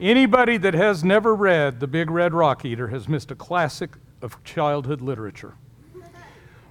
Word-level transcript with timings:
Anybody 0.00 0.56
that 0.56 0.74
has 0.74 1.04
never 1.04 1.36
read 1.36 1.78
The 1.78 1.86
Big 1.86 2.10
Red 2.10 2.34
Rock 2.34 2.64
Eater 2.64 2.88
has 2.88 3.08
missed 3.08 3.30
a 3.30 3.36
classic 3.36 3.90
of 4.22 4.42
childhood 4.42 5.00
literature. 5.00 5.54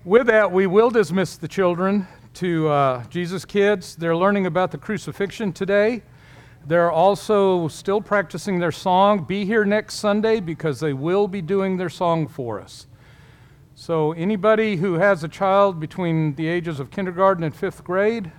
With 0.04 0.28
that, 0.28 0.52
we 0.52 0.68
will 0.68 0.90
dismiss 0.90 1.38
the 1.38 1.48
children 1.48 2.06
to 2.36 2.68
uh, 2.68 3.04
Jesus 3.06 3.46
Kids. 3.46 3.96
They're 3.96 4.16
learning 4.16 4.46
about 4.46 4.72
the 4.72 4.78
crucifixion 4.78 5.54
today. 5.54 6.04
They're 6.68 6.92
also 6.92 7.70
still 7.70 8.02
practicing 8.02 8.60
their 8.60 8.74
song. 8.74 9.24
Be 9.24 9.46
here 9.46 9.64
next 9.64 9.96
Sunday 9.96 10.42
because 10.42 10.82
they 10.82 10.92
will 10.92 11.30
be 11.30 11.42
doing 11.42 11.78
their 11.78 11.90
song 11.90 12.28
for 12.28 12.60
us. 12.60 12.88
So, 13.76 14.12
anybody 14.12 14.76
who 14.76 14.96
has 14.96 15.24
a 15.24 15.30
child 15.30 15.80
between 15.80 16.36
the 16.36 16.48
ages 16.48 16.82
of 16.82 16.92
kindergarten 16.92 17.46
and 17.46 17.56
fifth 17.56 17.86
grade 17.86 18.30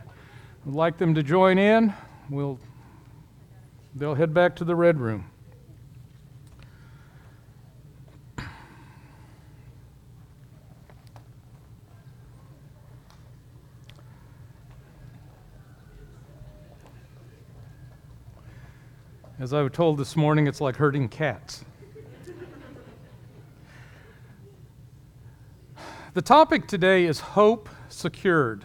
would 0.66 0.74
like 0.74 0.98
them 0.98 1.14
to 1.14 1.22
join 1.22 1.56
in, 1.56 1.94
we'll, 2.28 2.60
they'll 3.94 4.14
head 4.14 4.34
back 4.34 4.56
to 4.56 4.64
the 4.64 4.74
red 4.74 4.98
room. 4.98 5.30
As 19.38 19.52
I 19.52 19.60
was 19.62 19.72
told 19.72 19.98
this 19.98 20.16
morning, 20.16 20.46
it's 20.46 20.60
like 20.60 20.76
herding 20.76 21.08
cats. 21.08 21.64
the 26.14 26.22
topic 26.22 26.66
today 26.66 27.04
is 27.04 27.20
hope 27.20 27.68
secured. 27.88 28.64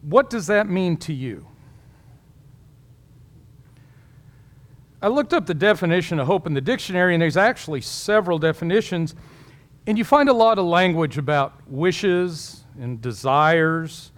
What 0.00 0.30
does 0.30 0.48
that 0.48 0.68
mean 0.68 0.96
to 0.96 1.12
you? 1.12 1.46
I 5.02 5.08
looked 5.08 5.32
up 5.34 5.46
the 5.46 5.54
definition 5.54 6.20
of 6.20 6.28
hope 6.28 6.46
in 6.46 6.54
the 6.54 6.60
dictionary, 6.60 7.12
and 7.12 7.20
there's 7.20 7.36
actually 7.36 7.80
several 7.80 8.38
definitions. 8.38 9.16
And 9.84 9.98
you 9.98 10.04
find 10.04 10.28
a 10.28 10.32
lot 10.32 10.60
of 10.60 10.64
language 10.64 11.18
about 11.18 11.54
wishes 11.66 12.62
and 12.78 13.02
desires 13.02 14.12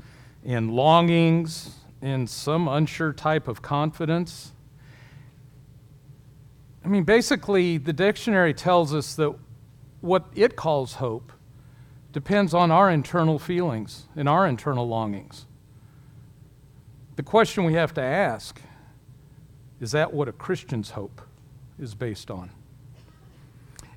and 0.44 0.70
longings 0.70 1.76
and 2.02 2.28
some 2.28 2.68
unsure 2.68 3.14
type 3.14 3.48
of 3.48 3.62
confidence. 3.62 4.52
I 6.84 6.88
mean, 6.88 7.04
basically, 7.04 7.78
the 7.78 7.94
dictionary 7.94 8.52
tells 8.52 8.92
us 8.92 9.14
that 9.14 9.34
what 10.02 10.26
it 10.34 10.54
calls 10.54 10.96
hope 10.96 11.32
depends 12.12 12.52
on 12.52 12.70
our 12.70 12.90
internal 12.90 13.38
feelings 13.38 14.06
and 14.14 14.28
our 14.28 14.46
internal 14.46 14.86
longings. 14.86 15.46
The 17.16 17.22
question 17.22 17.64
we 17.64 17.72
have 17.72 17.94
to 17.94 18.02
ask 18.02 18.60
is 19.84 19.92
that 19.92 20.14
what 20.14 20.28
a 20.28 20.32
Christian's 20.32 20.92
hope 20.92 21.20
is 21.78 21.94
based 21.94 22.30
on? 22.30 22.48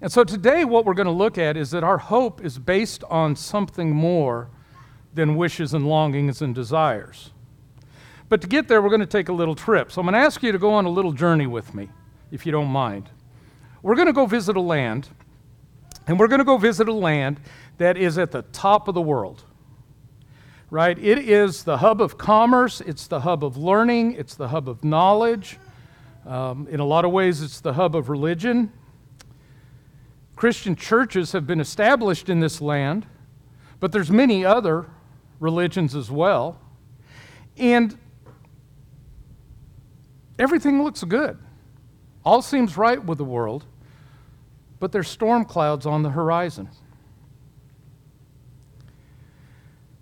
And 0.01 0.11
so 0.11 0.25
today, 0.25 0.65
what 0.65 0.83
we're 0.83 0.93
going 0.93 1.05
to 1.05 1.13
look 1.13 1.37
at 1.37 1.55
is 1.55 1.71
that 1.71 1.81
our 1.81 1.97
hope 1.97 2.43
is 2.43 2.59
based 2.59 3.05
on 3.05 3.37
something 3.37 3.95
more 3.95 4.49
than 5.13 5.37
wishes 5.37 5.73
and 5.73 5.87
longings 5.87 6.41
and 6.41 6.53
desires. 6.53 7.31
But 8.27 8.41
to 8.41 8.47
get 8.47 8.67
there, 8.67 8.81
we're 8.81 8.89
going 8.89 8.99
to 8.99 9.05
take 9.05 9.29
a 9.29 9.33
little 9.33 9.55
trip. 9.55 9.89
So 9.89 10.01
I'm 10.01 10.05
going 10.05 10.13
to 10.13 10.19
ask 10.19 10.43
you 10.43 10.51
to 10.51 10.59
go 10.59 10.73
on 10.73 10.83
a 10.83 10.89
little 10.89 11.13
journey 11.13 11.47
with 11.47 11.73
me, 11.73 11.87
if 12.31 12.45
you 12.45 12.51
don't 12.51 12.67
mind. 12.67 13.09
We're 13.81 13.95
going 13.95 14.07
to 14.07 14.13
go 14.13 14.25
visit 14.25 14.57
a 14.57 14.61
land, 14.61 15.07
and 16.05 16.19
we're 16.19 16.27
going 16.27 16.39
to 16.39 16.45
go 16.45 16.57
visit 16.57 16.89
a 16.89 16.93
land 16.93 17.39
that 17.77 17.95
is 17.95 18.17
at 18.17 18.31
the 18.31 18.41
top 18.41 18.89
of 18.89 18.93
the 18.93 19.01
world. 19.01 19.45
Right? 20.69 20.99
It 20.99 21.17
is 21.19 21.63
the 21.63 21.77
hub 21.77 22.01
of 22.01 22.17
commerce, 22.17 22.81
it's 22.81 23.07
the 23.07 23.21
hub 23.21 23.41
of 23.41 23.55
learning, 23.55 24.15
it's 24.15 24.35
the 24.35 24.49
hub 24.49 24.67
of 24.67 24.83
knowledge. 24.83 25.57
Um, 26.27 26.67
in 26.69 26.81
a 26.81 26.85
lot 26.85 27.05
of 27.05 27.11
ways, 27.11 27.41
it's 27.41 27.61
the 27.61 27.73
hub 27.73 27.95
of 27.95 28.09
religion. 28.09 28.73
Christian 30.35 30.75
churches 30.75 31.31
have 31.31 31.47
been 31.47 31.61
established 31.61 32.27
in 32.27 32.41
this 32.41 32.59
land, 32.59 33.05
but 33.79 33.93
there's 33.93 34.11
many 34.11 34.43
other 34.43 34.87
religions 35.39 35.95
as 35.95 36.11
well. 36.11 36.59
And 37.55 37.97
everything 40.37 40.83
looks 40.83 41.01
good. 41.05 41.39
All 42.25 42.41
seems 42.41 42.75
right 42.75 43.03
with 43.03 43.17
the 43.17 43.25
world, 43.25 43.63
but 44.81 44.91
there's 44.91 45.07
storm 45.07 45.45
clouds 45.45 45.85
on 45.85 46.03
the 46.03 46.09
horizon. 46.09 46.69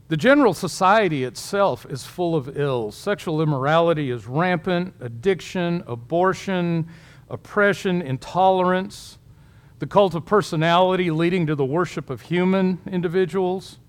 The 0.07 0.17
general 0.17 0.53
society 0.53 1.23
itself 1.23 1.85
is 1.89 2.05
full 2.05 2.35
of 2.35 2.57
ills. 2.57 2.95
Sexual 2.95 3.41
immorality 3.41 4.11
is 4.11 4.27
rampant, 4.27 4.93
addiction, 4.99 5.83
abortion, 5.87 6.87
oppression, 7.27 8.03
intolerance, 8.03 9.17
the 9.79 9.87
cult 9.87 10.13
of 10.13 10.23
personality 10.25 11.09
leading 11.09 11.47
to 11.47 11.55
the 11.55 11.65
worship 11.65 12.11
of 12.11 12.21
human 12.21 12.79
individuals. 12.85 13.79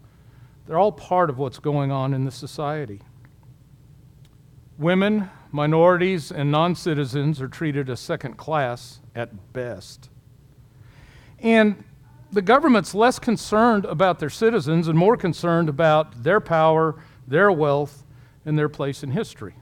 They're 0.66 0.78
all 0.78 0.93
part 0.93 1.28
of 1.28 1.37
what's 1.37 1.59
going 1.59 1.93
on 1.93 2.15
in 2.15 2.25
the 2.25 2.31
society. 2.31 3.03
Women, 4.78 5.31
minorities, 5.53 6.33
and 6.33 6.50
non 6.50 6.75
citizens 6.75 7.43
are 7.43 7.48
treated 7.48 7.91
as 7.91 8.00
second 8.00 8.38
class 8.38 9.00
at 9.15 9.53
best. 9.53 10.09
And 11.41 11.84
the 12.33 12.43
government's 12.43 12.95
less 12.95 13.19
concerned 13.19 13.85
about 13.85 14.19
their 14.19 14.31
citizens 14.31 14.89
and 14.89 14.99
more 14.99 15.17
concerned 15.17 15.69
about 15.69 16.23
their 16.23 16.41
power, 16.41 16.97
their 17.27 17.51
wealth, 17.51 18.05
and 18.45 18.59
their 18.59 18.69
place 18.69 19.03
in 19.03 19.11
history. 19.11 19.55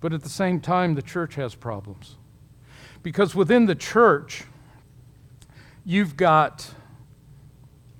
But 0.00 0.12
at 0.12 0.22
the 0.22 0.28
same 0.28 0.60
time, 0.60 0.94
the 0.94 1.02
church 1.02 1.36
has 1.36 1.54
problems. 1.54 2.16
Because 3.02 3.34
within 3.34 3.66
the 3.66 3.74
church, 3.74 4.44
you've 5.84 6.16
got, 6.16 6.74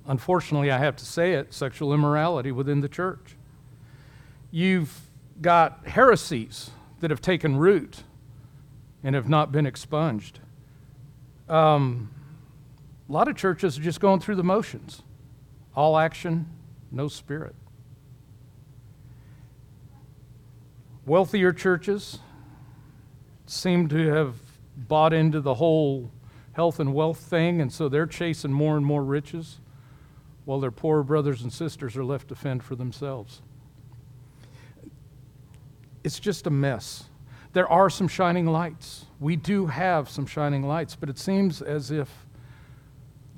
unfortunately, 0.05 0.71
I 0.71 0.77
have 0.77 0.95
to 0.97 1.05
say 1.05 1.33
it, 1.33 1.53
sexual 1.53 1.93
immorality 1.93 2.51
within 2.51 2.81
the 2.81 2.89
church. 2.89 3.35
You've 4.51 4.99
got 5.41 5.87
heresies 5.87 6.71
that 6.99 7.09
have 7.09 7.21
taken 7.21 7.57
root 7.57 8.03
and 9.03 9.15
have 9.15 9.27
not 9.27 9.51
been 9.51 9.65
expunged. 9.65 10.39
Um, 11.53 12.09
a 13.07 13.11
lot 13.11 13.27
of 13.27 13.35
churches 13.35 13.77
are 13.77 13.81
just 13.81 13.99
going 13.99 14.19
through 14.19 14.37
the 14.37 14.43
motions 14.43 15.03
all 15.75 15.97
action, 15.97 16.47
no 16.91 17.07
spirit. 17.07 17.55
Wealthier 21.05 21.51
churches 21.51 22.19
seem 23.45 23.87
to 23.89 24.07
have 24.07 24.35
bought 24.75 25.13
into 25.13 25.41
the 25.41 25.55
whole 25.55 26.11
health 26.53 26.79
and 26.79 26.93
wealth 26.93 27.19
thing, 27.19 27.61
and 27.61 27.71
so 27.71 27.87
they're 27.87 28.07
chasing 28.07 28.51
more 28.51 28.75
and 28.75 28.85
more 28.85 29.03
riches 29.03 29.59
while 30.45 30.59
their 30.59 30.71
poorer 30.71 31.03
brothers 31.03 31.43
and 31.43 31.53
sisters 31.53 31.95
are 31.95 32.05
left 32.05 32.29
to 32.29 32.35
fend 32.35 32.63
for 32.63 32.75
themselves. 32.75 33.41
It's 36.03 36.19
just 36.19 36.47
a 36.47 36.51
mess. 36.51 37.05
There 37.53 37.67
are 37.71 37.89
some 37.89 38.07
shining 38.07 38.47
lights. 38.47 39.05
We 39.23 39.37
do 39.37 39.67
have 39.67 40.09
some 40.09 40.25
shining 40.25 40.67
lights, 40.67 40.97
but 40.97 41.07
it 41.07 41.17
seems 41.17 41.61
as 41.61 41.91
if 41.91 42.25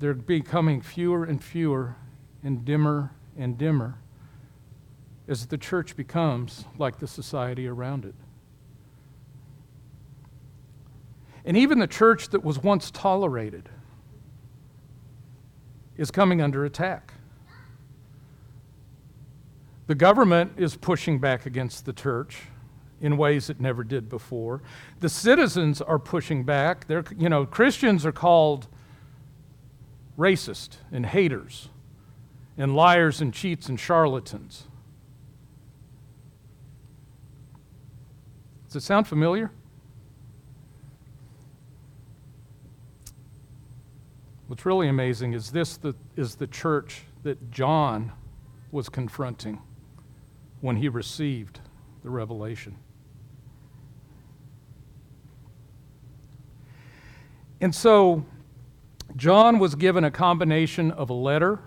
they're 0.00 0.14
becoming 0.14 0.80
fewer 0.80 1.24
and 1.24 1.40
fewer 1.40 1.94
and 2.42 2.64
dimmer 2.64 3.12
and 3.38 3.56
dimmer 3.56 4.00
as 5.28 5.46
the 5.46 5.56
church 5.56 5.94
becomes 5.96 6.64
like 6.76 6.98
the 6.98 7.06
society 7.06 7.68
around 7.68 8.04
it. 8.04 8.16
And 11.44 11.56
even 11.56 11.78
the 11.78 11.86
church 11.86 12.30
that 12.30 12.42
was 12.42 12.60
once 12.60 12.90
tolerated 12.90 13.68
is 15.96 16.10
coming 16.10 16.42
under 16.42 16.64
attack. 16.64 17.14
The 19.86 19.94
government 19.94 20.54
is 20.56 20.74
pushing 20.74 21.20
back 21.20 21.46
against 21.46 21.86
the 21.86 21.92
church 21.92 22.48
in 23.00 23.16
ways 23.16 23.50
it 23.50 23.60
never 23.60 23.84
did 23.84 24.08
before. 24.08 24.62
The 25.00 25.08
citizens 25.08 25.82
are 25.82 25.98
pushing 25.98 26.44
back. 26.44 26.86
They're, 26.86 27.04
you 27.16 27.28
know, 27.28 27.44
Christians 27.44 28.06
are 28.06 28.12
called 28.12 28.68
racist 30.18 30.78
and 30.90 31.04
haters 31.04 31.68
and 32.56 32.74
liars 32.74 33.20
and 33.20 33.34
cheats 33.34 33.68
and 33.68 33.78
charlatans. 33.78 34.64
Does 38.66 38.76
it 38.76 38.82
sound 38.82 39.06
familiar? 39.06 39.50
What's 44.48 44.64
really 44.64 44.88
amazing 44.88 45.32
is 45.32 45.50
this 45.50 45.76
the, 45.76 45.94
is 46.16 46.36
the 46.36 46.46
church 46.46 47.02
that 47.24 47.50
John 47.50 48.12
was 48.70 48.88
confronting 48.88 49.60
when 50.60 50.76
he 50.76 50.88
received 50.88 51.60
the 52.02 52.10
revelation. 52.10 52.76
And 57.60 57.74
so 57.74 58.24
John 59.16 59.58
was 59.58 59.74
given 59.74 60.04
a 60.04 60.10
combination 60.10 60.90
of 60.90 61.08
a 61.10 61.14
letter, 61.14 61.60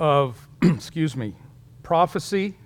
of, 0.00 0.48
excuse 0.62 1.16
me, 1.16 1.34
prophecy, 1.82 2.56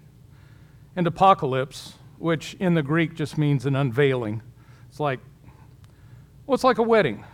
and 0.95 1.07
apocalypse, 1.07 1.95
which 2.19 2.55
in 2.55 2.75
the 2.75 2.83
Greek 2.83 3.15
just 3.15 3.37
means 3.37 3.67
an 3.67 3.75
unveiling. 3.75 4.43
It's 4.89 5.01
like, 5.01 5.21
well, 6.47 6.55
it's 6.55 6.65
like 6.65 6.79
a 6.79 6.83
wedding, 6.83 7.25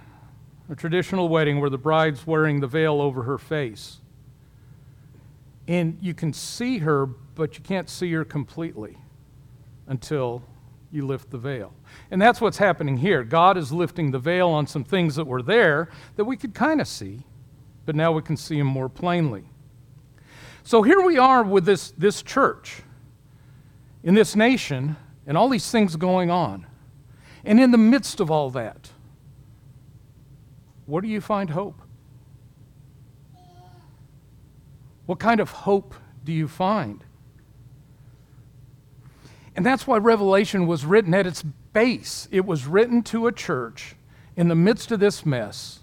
a 0.71 0.75
traditional 0.75 1.29
wedding 1.29 1.61
where 1.61 1.71
the 1.71 1.79
bride's 1.79 2.27
wearing 2.27 2.61
the 2.61 2.67
veil 2.67 3.01
over 3.01 3.25
her 3.25 3.39
face. 3.39 4.01
And 5.69 5.99
you 6.01 6.15
can 6.15 6.33
see 6.33 6.79
her, 6.79 7.07
but 7.07 7.59
you 7.59 7.63
can't 7.63 7.89
see 7.89 8.13
her 8.13 8.25
completely 8.25 8.97
until 9.87 10.43
you 10.93 11.07
lift 11.07 11.31
the 11.31 11.39
veil. 11.39 11.73
And 12.11 12.21
that's 12.21 12.41
what's 12.41 12.59
happening 12.59 12.99
here. 12.99 13.25
God 13.25 13.57
is 13.57 13.73
lifting 13.73 14.11
the 14.11 14.19
veil 14.19 14.49
on 14.51 14.67
some 14.67 14.85
things 14.85 15.17
that 15.17 15.27
were 15.27 15.43
there 15.43 15.89
that 16.17 16.25
we 16.25 16.37
could 16.37 16.55
kind 16.55 16.81
of 16.81 16.87
see, 16.87 17.25
but 17.87 17.97
now 17.97 18.13
we 18.13 18.23
can 18.23 18.37
see 18.37 18.59
them 18.59 18.67
more 18.67 18.89
plainly. 18.89 19.45
So 20.63 20.83
here 20.83 21.01
we 21.01 21.19
are 21.19 21.43
with 21.43 21.65
this, 21.65 21.93
this 21.93 22.23
church 22.23 22.83
in 24.05 24.15
this 24.15 24.37
nation 24.37 24.97
and 25.27 25.37
all 25.37 25.49
these 25.49 25.71
things 25.71 25.97
going 25.97 26.31
on. 26.31 26.67
And 27.45 27.59
in 27.59 27.71
the 27.71 27.79
midst 27.79 28.21
of 28.21 28.31
all 28.31 28.51
that, 28.51 28.91
where 30.87 31.01
do 31.01 31.09
you 31.09 31.21
find 31.21 31.51
hope? 31.51 31.81
What 35.07 35.19
kind 35.19 35.41
of 35.41 35.51
hope 35.51 35.95
do 36.23 36.33
you 36.33 36.47
find? 36.47 37.05
And 39.55 39.67
that's 39.67 39.87
why 39.87 39.99
Revelation 39.99 40.67
was 40.67 40.85
written 40.85 41.13
at 41.15 41.27
its 41.27 41.43
base. 41.43 42.29
It 42.31 42.47
was 42.47 42.67
written 42.67 43.03
to 43.05 43.27
a 43.27 43.33
church 43.33 43.97
in 44.37 44.49
the 44.49 44.55
midst 44.55 44.91
of 44.91 45.01
this 45.01 45.27
mess 45.27 45.81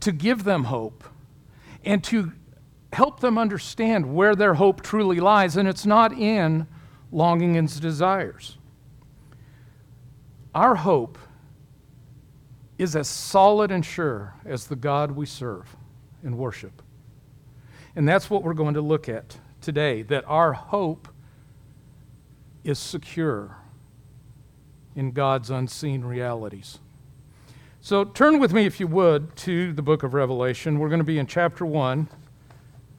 to 0.00 0.12
give 0.12 0.44
them 0.44 0.64
hope 0.64 1.04
and 1.84 2.02
to 2.04 2.32
help 2.92 3.20
them 3.20 3.36
understand 3.36 4.14
where 4.14 4.34
their 4.34 4.54
hope 4.54 4.80
truly 4.80 5.20
lies. 5.20 5.56
And 5.56 5.68
it's 5.68 5.84
not 5.84 6.12
in 6.12 6.66
longing 7.12 7.56
and 7.56 7.80
desires. 7.80 8.56
Our 10.54 10.76
hope 10.76 11.18
is 12.78 12.96
as 12.96 13.08
solid 13.08 13.70
and 13.70 13.84
sure 13.84 14.34
as 14.44 14.66
the 14.66 14.76
God 14.76 15.12
we 15.12 15.26
serve 15.26 15.76
and 16.22 16.38
worship. 16.38 16.82
And 17.96 18.08
that's 18.08 18.30
what 18.30 18.42
we're 18.42 18.54
going 18.54 18.74
to 18.74 18.80
look 18.80 19.08
at 19.08 19.38
today 19.60 20.02
that 20.02 20.24
our 20.26 20.52
hope 20.52 21.08
is 22.64 22.78
secure 22.78 23.58
in 24.96 25.12
God's 25.12 25.50
unseen 25.50 26.04
realities. 26.04 26.78
So 27.80 28.04
turn 28.04 28.38
with 28.38 28.54
me, 28.54 28.64
if 28.64 28.80
you 28.80 28.86
would, 28.86 29.36
to 29.36 29.74
the 29.74 29.82
book 29.82 30.02
of 30.02 30.14
Revelation. 30.14 30.78
We're 30.78 30.88
going 30.88 31.00
to 31.00 31.04
be 31.04 31.18
in 31.18 31.26
chapter 31.26 31.66
1, 31.66 32.08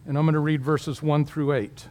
and 0.06 0.18
I'm 0.18 0.26
going 0.26 0.34
to 0.34 0.40
read 0.40 0.62
verses 0.62 1.02
1 1.02 1.26
through 1.26 1.54
8. 1.54 1.88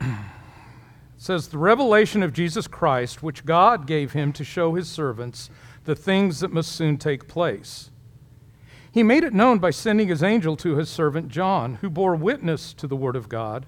It 0.02 1.26
says, 1.26 1.46
The 1.48 1.58
revelation 1.58 2.24
of 2.24 2.32
Jesus 2.32 2.66
Christ, 2.66 3.22
which 3.22 3.44
God 3.44 3.86
gave 3.86 4.12
him 4.12 4.32
to 4.32 4.42
show 4.42 4.74
his 4.74 4.88
servants 4.88 5.50
the 5.84 5.94
things 5.94 6.40
that 6.40 6.52
must 6.52 6.72
soon 6.72 6.98
take 6.98 7.28
place. 7.28 7.91
He 8.92 9.02
made 9.02 9.24
it 9.24 9.32
known 9.32 9.58
by 9.58 9.70
sending 9.70 10.08
his 10.08 10.22
angel 10.22 10.54
to 10.58 10.76
his 10.76 10.90
servant 10.90 11.28
John, 11.28 11.76
who 11.76 11.88
bore 11.88 12.14
witness 12.14 12.74
to 12.74 12.86
the 12.86 12.96
word 12.96 13.16
of 13.16 13.28
God 13.28 13.64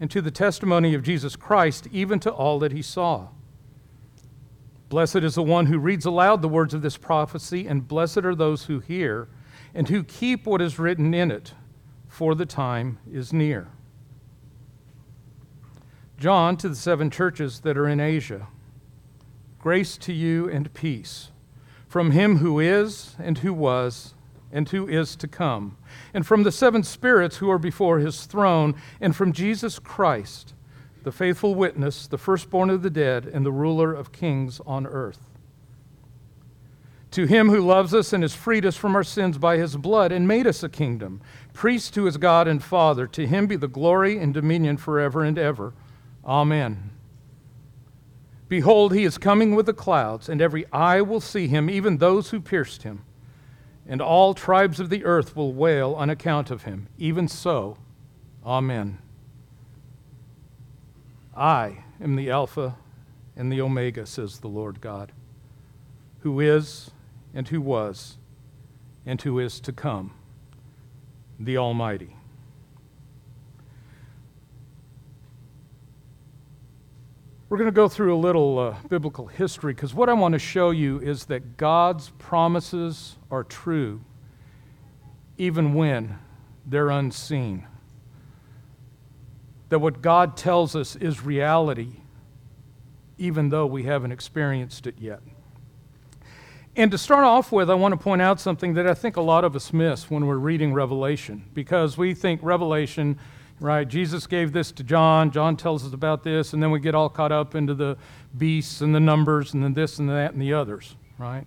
and 0.00 0.10
to 0.10 0.20
the 0.20 0.32
testimony 0.32 0.94
of 0.94 1.02
Jesus 1.02 1.36
Christ, 1.36 1.86
even 1.92 2.18
to 2.20 2.30
all 2.30 2.58
that 2.58 2.72
he 2.72 2.82
saw. 2.82 3.28
Blessed 4.88 5.16
is 5.16 5.36
the 5.36 5.42
one 5.42 5.66
who 5.66 5.78
reads 5.78 6.06
aloud 6.06 6.42
the 6.42 6.48
words 6.48 6.74
of 6.74 6.82
this 6.82 6.96
prophecy, 6.96 7.66
and 7.66 7.86
blessed 7.86 8.18
are 8.18 8.34
those 8.34 8.64
who 8.64 8.80
hear 8.80 9.28
and 9.74 9.88
who 9.88 10.02
keep 10.02 10.46
what 10.46 10.62
is 10.62 10.78
written 10.78 11.14
in 11.14 11.30
it, 11.30 11.52
for 12.08 12.34
the 12.34 12.46
time 12.46 12.98
is 13.12 13.32
near. 13.32 13.68
John 16.18 16.56
to 16.56 16.68
the 16.68 16.74
seven 16.74 17.10
churches 17.10 17.60
that 17.60 17.78
are 17.78 17.86
in 17.86 18.00
Asia. 18.00 18.48
Grace 19.60 19.96
to 19.98 20.12
you 20.12 20.48
and 20.48 20.72
peace 20.74 21.30
from 21.88 22.10
him 22.10 22.36
who 22.36 22.60
is, 22.60 23.16
and 23.18 23.38
who 23.38 23.52
was, 23.52 24.14
and 24.52 24.68
who 24.68 24.88
is 24.88 25.16
to 25.16 25.28
come, 25.28 25.76
and 26.14 26.26
from 26.26 26.42
the 26.42 26.52
seven 26.52 26.82
spirits 26.82 27.36
who 27.36 27.50
are 27.50 27.58
before 27.58 27.98
his 27.98 28.24
throne, 28.24 28.74
and 29.00 29.14
from 29.14 29.32
Jesus 29.32 29.78
Christ, 29.78 30.54
the 31.04 31.12
faithful 31.12 31.54
witness, 31.54 32.06
the 32.06 32.18
firstborn 32.18 32.70
of 32.70 32.82
the 32.82 32.90
dead, 32.90 33.26
and 33.26 33.44
the 33.44 33.52
ruler 33.52 33.92
of 33.92 34.12
kings 34.12 34.60
on 34.66 34.86
earth. 34.86 35.20
To 37.12 37.24
him 37.24 37.48
who 37.48 37.60
loves 37.60 37.94
us 37.94 38.12
and 38.12 38.22
has 38.22 38.34
freed 38.34 38.66
us 38.66 38.76
from 38.76 38.94
our 38.94 39.04
sins 39.04 39.38
by 39.38 39.56
his 39.56 39.76
blood 39.76 40.12
and 40.12 40.28
made 40.28 40.46
us 40.46 40.62
a 40.62 40.68
kingdom, 40.68 41.20
priest 41.54 41.94
to 41.94 42.04
his 42.04 42.18
God 42.18 42.46
and 42.46 42.62
Father, 42.62 43.06
to 43.08 43.26
him 43.26 43.46
be 43.46 43.56
the 43.56 43.68
glory 43.68 44.18
and 44.18 44.34
dominion 44.34 44.76
forever 44.76 45.24
and 45.24 45.38
ever. 45.38 45.72
Amen. 46.24 46.90
Behold, 48.48 48.94
he 48.94 49.04
is 49.04 49.18
coming 49.18 49.54
with 49.54 49.66
the 49.66 49.74
clouds, 49.74 50.28
and 50.28 50.40
every 50.40 50.70
eye 50.72 51.00
will 51.00 51.20
see 51.20 51.48
him, 51.48 51.68
even 51.68 51.98
those 51.98 52.30
who 52.30 52.40
pierced 52.40 52.82
him 52.82 53.02
and 53.88 54.02
all 54.02 54.34
tribes 54.34 54.78
of 54.78 54.90
the 54.90 55.04
earth 55.04 55.34
will 55.34 55.52
wail 55.52 55.94
on 55.94 56.10
account 56.10 56.50
of 56.50 56.64
him. 56.64 56.88
Even 56.98 57.26
so, 57.26 57.78
Amen. 58.44 58.98
I 61.36 61.84
am 62.00 62.16
the 62.16 62.30
Alpha 62.30 62.76
and 63.36 63.52
the 63.52 63.60
Omega, 63.60 64.06
says 64.06 64.40
the 64.40 64.48
Lord 64.48 64.80
God, 64.80 65.12
who 66.20 66.40
is, 66.40 66.90
and 67.34 67.48
who 67.48 67.60
was, 67.60 68.18
and 69.06 69.20
who 69.22 69.38
is 69.38 69.60
to 69.60 69.72
come, 69.72 70.12
the 71.38 71.56
Almighty. 71.56 72.17
We're 77.48 77.56
going 77.56 77.68
to 77.68 77.72
go 77.72 77.88
through 77.88 78.14
a 78.14 78.18
little 78.18 78.58
uh, 78.58 78.76
biblical 78.90 79.26
history 79.26 79.72
because 79.72 79.94
what 79.94 80.10
I 80.10 80.12
want 80.12 80.34
to 80.34 80.38
show 80.38 80.70
you 80.70 81.00
is 81.00 81.24
that 81.26 81.56
God's 81.56 82.10
promises 82.18 83.16
are 83.30 83.42
true 83.42 84.02
even 85.38 85.72
when 85.72 86.18
they're 86.66 86.90
unseen. 86.90 87.66
That 89.70 89.78
what 89.78 90.02
God 90.02 90.36
tells 90.36 90.76
us 90.76 90.94
is 90.96 91.22
reality 91.22 91.92
even 93.16 93.48
though 93.48 93.66
we 93.66 93.84
haven't 93.84 94.12
experienced 94.12 94.86
it 94.86 94.96
yet. 94.98 95.20
And 96.76 96.90
to 96.90 96.98
start 96.98 97.24
off 97.24 97.50
with, 97.50 97.70
I 97.70 97.74
want 97.74 97.92
to 97.92 97.98
point 97.98 98.22
out 98.22 98.40
something 98.40 98.74
that 98.74 98.86
I 98.86 98.94
think 98.94 99.16
a 99.16 99.22
lot 99.22 99.44
of 99.44 99.56
us 99.56 99.72
miss 99.72 100.10
when 100.10 100.26
we're 100.26 100.36
reading 100.36 100.74
Revelation 100.74 101.44
because 101.54 101.96
we 101.96 102.12
think 102.12 102.40
Revelation 102.42 103.18
right? 103.60 103.86
Jesus 103.86 104.26
gave 104.26 104.52
this 104.52 104.72
to 104.72 104.82
John. 104.82 105.30
John 105.30 105.56
tells 105.56 105.84
us 105.84 105.92
about 105.92 106.22
this, 106.22 106.52
and 106.52 106.62
then 106.62 106.70
we 106.70 106.80
get 106.80 106.94
all 106.94 107.08
caught 107.08 107.32
up 107.32 107.54
into 107.54 107.74
the 107.74 107.96
beasts 108.36 108.80
and 108.80 108.94
the 108.94 109.00
numbers 109.00 109.54
and 109.54 109.62
then 109.62 109.74
this 109.74 109.98
and 109.98 110.08
that 110.08 110.32
and 110.32 110.40
the 110.40 110.52
others, 110.52 110.96
right? 111.18 111.46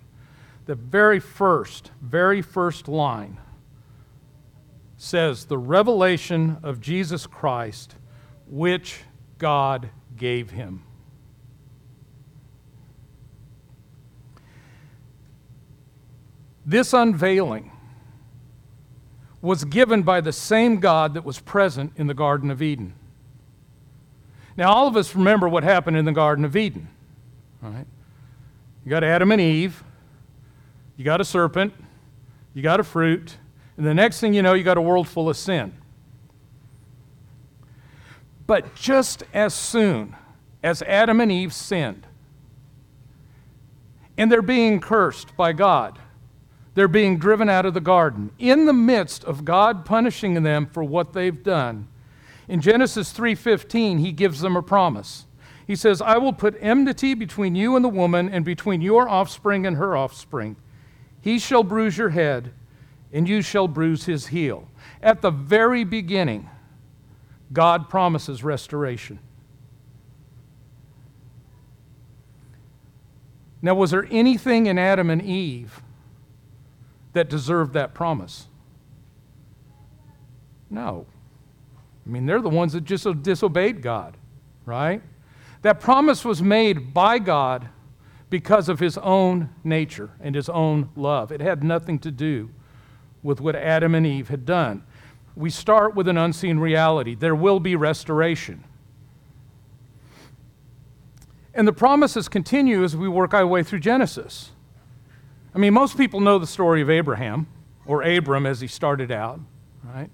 The 0.65 0.75
very 0.75 1.19
first, 1.19 1.91
very 2.01 2.41
first 2.41 2.88
line 2.88 3.39
says, 4.97 5.45
The 5.45 5.57
revelation 5.57 6.57
of 6.63 6.79
Jesus 6.79 7.25
Christ, 7.25 7.95
which 8.47 9.01
God 9.38 9.89
gave 10.15 10.51
him. 10.51 10.83
This 16.63 16.93
unveiling 16.93 17.70
was 19.41 19.63
given 19.65 20.03
by 20.03 20.21
the 20.21 20.31
same 20.31 20.79
God 20.79 21.13
that 21.15 21.25
was 21.25 21.39
present 21.39 21.93
in 21.95 22.07
the 22.07 22.13
Garden 22.13 22.51
of 22.51 22.62
Eden. 22.62 22.93
Now, 24.55 24.71
all 24.71 24.88
of 24.88 24.95
us 24.95 25.15
remember 25.15 25.50
what 25.50 25.63
happened 25.63 25.98
in 25.98 26.05
the 26.05 26.12
Garden 26.12 26.45
of 26.45 26.55
Eden, 26.55 26.88
right? 27.62 27.88
You 28.86 28.89
got 28.89 29.03
Adam 29.03 29.31
and 29.31 29.41
Eve, 29.41 29.83
you 30.98 31.05
got 31.05 31.21
a 31.21 31.25
serpent, 31.25 31.74
you 32.53 32.62
got 32.62 32.79
a 32.79 32.83
fruit, 32.83 33.38
and 33.77 33.86
the 33.86 33.93
next 33.93 34.19
thing 34.19 34.33
you 34.33 34.41
know, 34.41 34.53
you 34.53 34.63
got 34.63 34.77
a 34.77 34.81
world 34.81 35.07
full 35.07 35.29
of 35.29 35.38
sin. 35.38 35.74
But 38.45 38.75
just 38.75 39.24
as 39.33 39.53
soon 39.53 40.15
as 40.62 40.81
Adam 40.83 41.21
and 41.21 41.31
Eve 41.31 41.53
sinned, 41.53 42.05
and 44.17 44.31
they're 44.31 44.41
being 44.41 44.79
cursed 44.79 45.36
by 45.38 45.53
God, 45.53 45.98
they're 46.73 46.87
being 46.87 47.17
driven 47.17 47.49
out 47.49 47.65
of 47.65 47.73
the 47.73 47.81
garden 47.81 48.31
in 48.39 48.65
the 48.65 48.73
midst 48.73 49.23
of 49.25 49.45
God 49.45 49.85
punishing 49.85 50.41
them 50.43 50.65
for 50.65 50.83
what 50.83 51.13
they've 51.13 51.43
done. 51.43 51.87
In 52.47 52.61
Genesis 52.61 53.11
3:15, 53.11 53.99
he 53.99 54.11
gives 54.11 54.41
them 54.41 54.55
a 54.55 54.61
promise. 54.61 55.25
He 55.67 55.75
says, 55.75 56.01
"I 56.01 56.17
will 56.17 56.33
put 56.33 56.57
enmity 56.59 57.13
between 57.13 57.55
you 57.55 57.75
and 57.75 57.85
the 57.85 57.89
woman 57.89 58.29
and 58.29 58.43
between 58.43 58.81
your 58.81 59.07
offspring 59.07 59.65
and 59.65 59.77
her 59.77 59.95
offspring. 59.95 60.55
He 61.21 61.39
shall 61.39 61.63
bruise 61.63 61.97
your 61.97 62.09
head, 62.09 62.51
and 63.13 63.27
you 63.27 63.41
shall 63.41 63.67
bruise 63.67 64.05
his 64.05 64.27
heel." 64.27 64.67
At 65.01 65.21
the 65.21 65.31
very 65.31 65.83
beginning, 65.83 66.49
God 67.53 67.89
promises 67.89 68.43
restoration. 68.43 69.19
Now, 73.61 73.75
was 73.75 73.91
there 73.91 74.07
anything 74.09 74.65
in 74.65 74.79
Adam 74.79 75.09
and 75.09 75.21
Eve 75.21 75.81
that 77.13 77.29
deserved 77.29 77.73
that 77.73 77.93
promise? 77.93 78.47
No. 80.69 81.05
I 82.05 82.09
mean, 82.09 82.25
they're 82.25 82.41
the 82.41 82.49
ones 82.49 82.73
that 82.73 82.85
just 82.85 83.05
disobeyed 83.21 83.81
God, 83.81 84.17
right? 84.65 85.01
That 85.61 85.79
promise 85.79 86.25
was 86.25 86.41
made 86.41 86.93
by 86.93 87.19
God 87.19 87.69
because 88.29 88.69
of 88.69 88.79
his 88.79 88.97
own 88.97 89.49
nature 89.63 90.11
and 90.19 90.33
his 90.33 90.49
own 90.49 90.89
love. 90.95 91.31
It 91.31 91.41
had 91.41 91.63
nothing 91.63 91.99
to 91.99 92.11
do 92.11 92.49
with 93.21 93.39
what 93.39 93.55
Adam 93.55 93.93
and 93.93 94.07
Eve 94.07 94.29
had 94.29 94.45
done. 94.45 94.83
We 95.35 95.49
start 95.49 95.95
with 95.95 96.07
an 96.07 96.17
unseen 96.17 96.57
reality 96.57 97.13
there 97.13 97.35
will 97.35 97.59
be 97.59 97.75
restoration. 97.75 98.63
And 101.53 101.67
the 101.67 101.73
promises 101.73 102.29
continue 102.29 102.83
as 102.83 102.95
we 102.95 103.09
work 103.09 103.33
our 103.33 103.45
way 103.45 103.61
through 103.61 103.81
Genesis. 103.81 104.51
I 105.53 105.58
mean, 105.58 105.74
most 105.74 105.98
people 105.98 106.20
know 106.20 106.39
the 106.39 106.48
story 106.48 106.81
of 106.81 106.89
Abraham, 106.89 107.48
or 107.86 108.03
Abram 108.03 108.46
as 108.46 108.62
he 108.62 108.67
started 108.67 109.12
out, 109.12 109.39
right? 109.84 110.10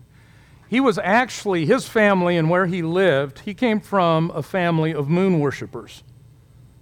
He 0.67 0.79
was 0.79 0.97
actually, 0.97 1.65
his 1.65 1.87
family 1.87 2.35
and 2.37 2.49
where 2.49 2.65
he 2.65 2.81
lived, 2.81 3.39
he 3.39 3.53
came 3.53 3.79
from 3.79 4.31
a 4.31 4.43
family 4.43 4.93
of 4.93 5.07
moon 5.07 5.39
worshippers. 5.39 6.03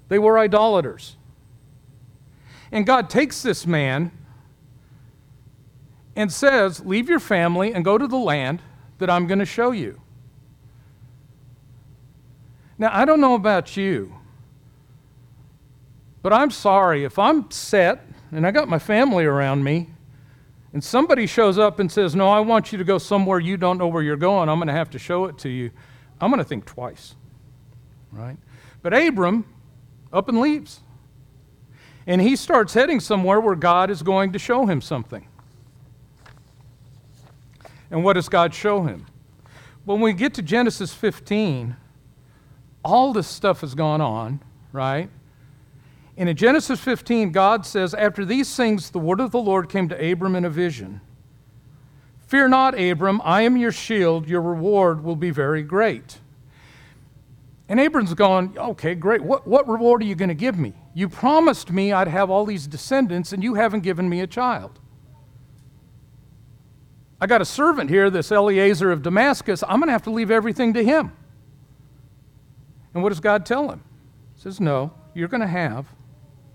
They 0.08 0.18
were 0.18 0.40
idolaters. 0.40 1.18
And 2.72 2.86
God 2.86 3.10
takes 3.10 3.42
this 3.42 3.68
man 3.68 4.12
and 6.16 6.32
says, 6.32 6.84
Leave 6.86 7.10
your 7.10 7.20
family 7.20 7.74
and 7.74 7.86
go 7.86 7.98
to 7.98 8.08
the 8.08 8.18
land 8.18 8.62
that 8.98 9.10
I'm 9.10 9.28
going 9.28 9.40
to 9.40 9.46
show 9.46 9.72
you. 9.72 10.02
Now, 12.78 12.90
I 12.92 13.06
don't 13.06 13.22
know 13.22 13.36
about 13.36 13.78
you, 13.78 14.16
but 16.22 16.34
I'm 16.34 16.52
sorry 16.52 17.04
if 17.04 17.20
I'm 17.20 17.50
set 17.52 18.06
and 18.36 18.46
I 18.46 18.52
got 18.52 18.68
my 18.68 18.80
family 18.80 19.26
around 19.26 19.64
me 19.64 19.90
and 20.74 20.84
somebody 20.84 21.26
shows 21.26 21.58
up 21.58 21.80
and 21.80 21.90
says, 21.90 22.16
No, 22.16 22.28
I 22.28 22.42
want 22.42 22.74
you 22.74 22.78
to 22.78 22.84
go 22.84 22.98
somewhere 22.98 23.40
you 23.40 23.56
don't 23.56 23.78
know 23.78 23.88
where 23.88 24.04
you're 24.04 24.18
going, 24.18 24.50
I'm 24.50 24.58
going 24.58 24.68
to 24.68 24.74
have 24.74 24.90
to 24.92 25.00
show 25.00 25.26
it 25.26 25.38
to 25.40 25.50
you, 25.50 25.72
I'm 26.20 26.30
going 26.30 26.44
to 26.44 26.48
think 26.48 26.66
twice. 26.66 27.16
Right? 28.12 28.38
But 28.82 28.94
Abram 28.94 29.46
up 30.12 30.28
and 30.28 30.40
leaves. 30.42 30.82
And 32.08 32.22
he 32.22 32.36
starts 32.36 32.74
heading 32.74 33.00
somewhere 33.00 33.40
where 33.40 33.56
God 33.56 33.90
is 33.90 34.04
going 34.04 34.34
to 34.34 34.40
show 34.40 34.66
him 34.66 34.82
something. 34.82 35.28
And 37.90 38.04
what 38.04 38.14
does 38.14 38.30
God 38.30 38.54
show 38.54 38.84
him? 38.84 39.06
When 39.86 40.02
we 40.02 40.14
get 40.14 40.34
to 40.36 40.42
Genesis 40.42 40.94
15, 40.94 41.76
all 42.84 43.14
this 43.14 43.28
stuff 43.28 43.62
has 43.62 43.76
gone 43.76 44.02
on, 44.02 44.42
right? 44.72 45.10
And 46.18 46.30
in 46.30 46.36
Genesis 46.38 46.80
15, 46.80 47.32
God 47.32 47.66
says, 47.66 47.94
After 47.94 48.24
these 48.24 48.56
things, 48.56 48.90
the 48.90 49.00
word 49.00 49.20
of 49.20 49.32
the 49.32 49.40
Lord 49.40 49.70
came 49.70 49.90
to 49.90 50.12
Abram 50.12 50.36
in 50.36 50.46
a 50.46 50.50
vision. 50.50 51.02
Fear 52.28 52.48
not, 52.48 52.80
Abram, 52.80 53.22
I 53.24 53.42
am 53.42 53.58
your 53.58 53.72
shield, 53.72 54.28
your 54.28 54.42
reward 54.42 55.04
will 55.04 55.16
be 55.16 55.30
very 55.30 55.62
great. 55.62 56.20
And 57.68 57.80
Abram's 57.80 58.14
going, 58.14 58.58
Okay, 58.58 58.96
great. 58.96 59.22
What, 59.22 59.46
what 59.46 59.68
reward 59.68 60.02
are 60.02 60.06
you 60.06 60.16
going 60.16 60.30
to 60.30 60.36
give 60.36 60.58
me? 60.58 60.74
You 60.94 61.10
promised 61.10 61.72
me 61.72 61.92
I'd 61.92 62.08
have 62.08 62.30
all 62.30 62.46
these 62.46 62.66
descendants, 62.66 63.34
and 63.34 63.44
you 63.44 63.56
haven't 63.56 63.82
given 63.82 64.08
me 64.08 64.22
a 64.22 64.28
child. 64.28 64.80
I 67.20 67.28
got 67.28 67.42
a 67.42 67.46
servant 67.46 67.90
here, 67.90 68.10
this 68.10 68.32
Eliezer 68.32 68.92
of 68.92 69.02
Damascus. 69.02 69.64
I'm 69.68 69.80
going 69.80 69.88
to 69.88 69.94
have 69.94 70.04
to 70.04 70.12
leave 70.12 70.32
everything 70.32 70.74
to 70.74 70.84
him. 70.84 71.12
And 72.94 73.04
what 73.04 73.10
does 73.10 73.20
God 73.20 73.46
tell 73.46 73.70
him? 73.70 73.84
He 74.36 74.42
says, 74.42 74.62
No, 74.62 74.94
you're 75.14 75.28
going 75.28 75.42
to 75.42 75.48
have 75.48 75.86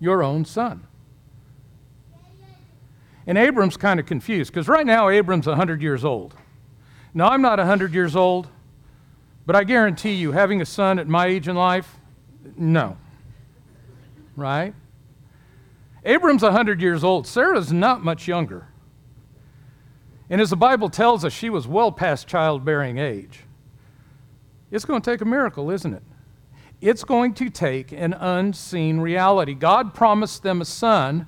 your 0.01 0.23
own 0.23 0.45
son. 0.45 0.87
And 3.27 3.39
Abram's 3.39 3.77
kind 3.77 4.01
of 4.01 4.07
confused 4.07 4.53
because 4.53 4.67
right 4.67 4.87
now 4.87 5.09
Abram's 5.09 5.47
100 5.47 5.81
years 5.83 6.05
old. 6.05 6.35
Now, 7.15 7.29
I'm 7.29 7.43
not 7.43 7.59
100 7.59 7.93
years 7.95 8.17
old, 8.17 8.49
but 9.47 9.55
I 9.55 9.65
guarantee 9.65 10.15
you, 10.15 10.33
having 10.33 10.61
a 10.61 10.67
son 10.67 10.99
at 10.99 11.07
my 11.07 11.27
age 11.27 11.49
in 11.49 11.57
life, 11.57 11.99
no. 12.57 12.97
Right? 14.37 14.75
Abram's 16.05 16.43
100 16.43 16.81
years 16.81 17.05
old. 17.05 17.27
Sarah's 17.27 17.73
not 17.73 18.03
much 18.03 18.27
younger. 18.27 18.69
And 20.31 20.41
as 20.41 20.51
the 20.51 20.57
Bible 20.57 20.89
tells 20.89 21.25
us, 21.25 21.33
she 21.33 21.51
was 21.51 21.67
well 21.67 21.91
past 21.91 22.27
childbearing 22.27 22.99
age. 22.99 23.41
It's 24.71 24.85
going 24.85 25.03
to 25.03 25.11
take 25.11 25.21
a 25.21 25.25
miracle, 25.25 25.71
isn't 25.71 25.93
it? 25.93 26.03
It's 26.81 27.05
going 27.05 27.35
to 27.35 27.51
take 27.51 27.93
an 27.93 28.15
unseen 28.15 29.01
reality. 29.01 29.55
God 29.55 29.93
promised 29.93 30.43
them 30.43 30.61
a 30.61 30.65
son, 30.65 31.27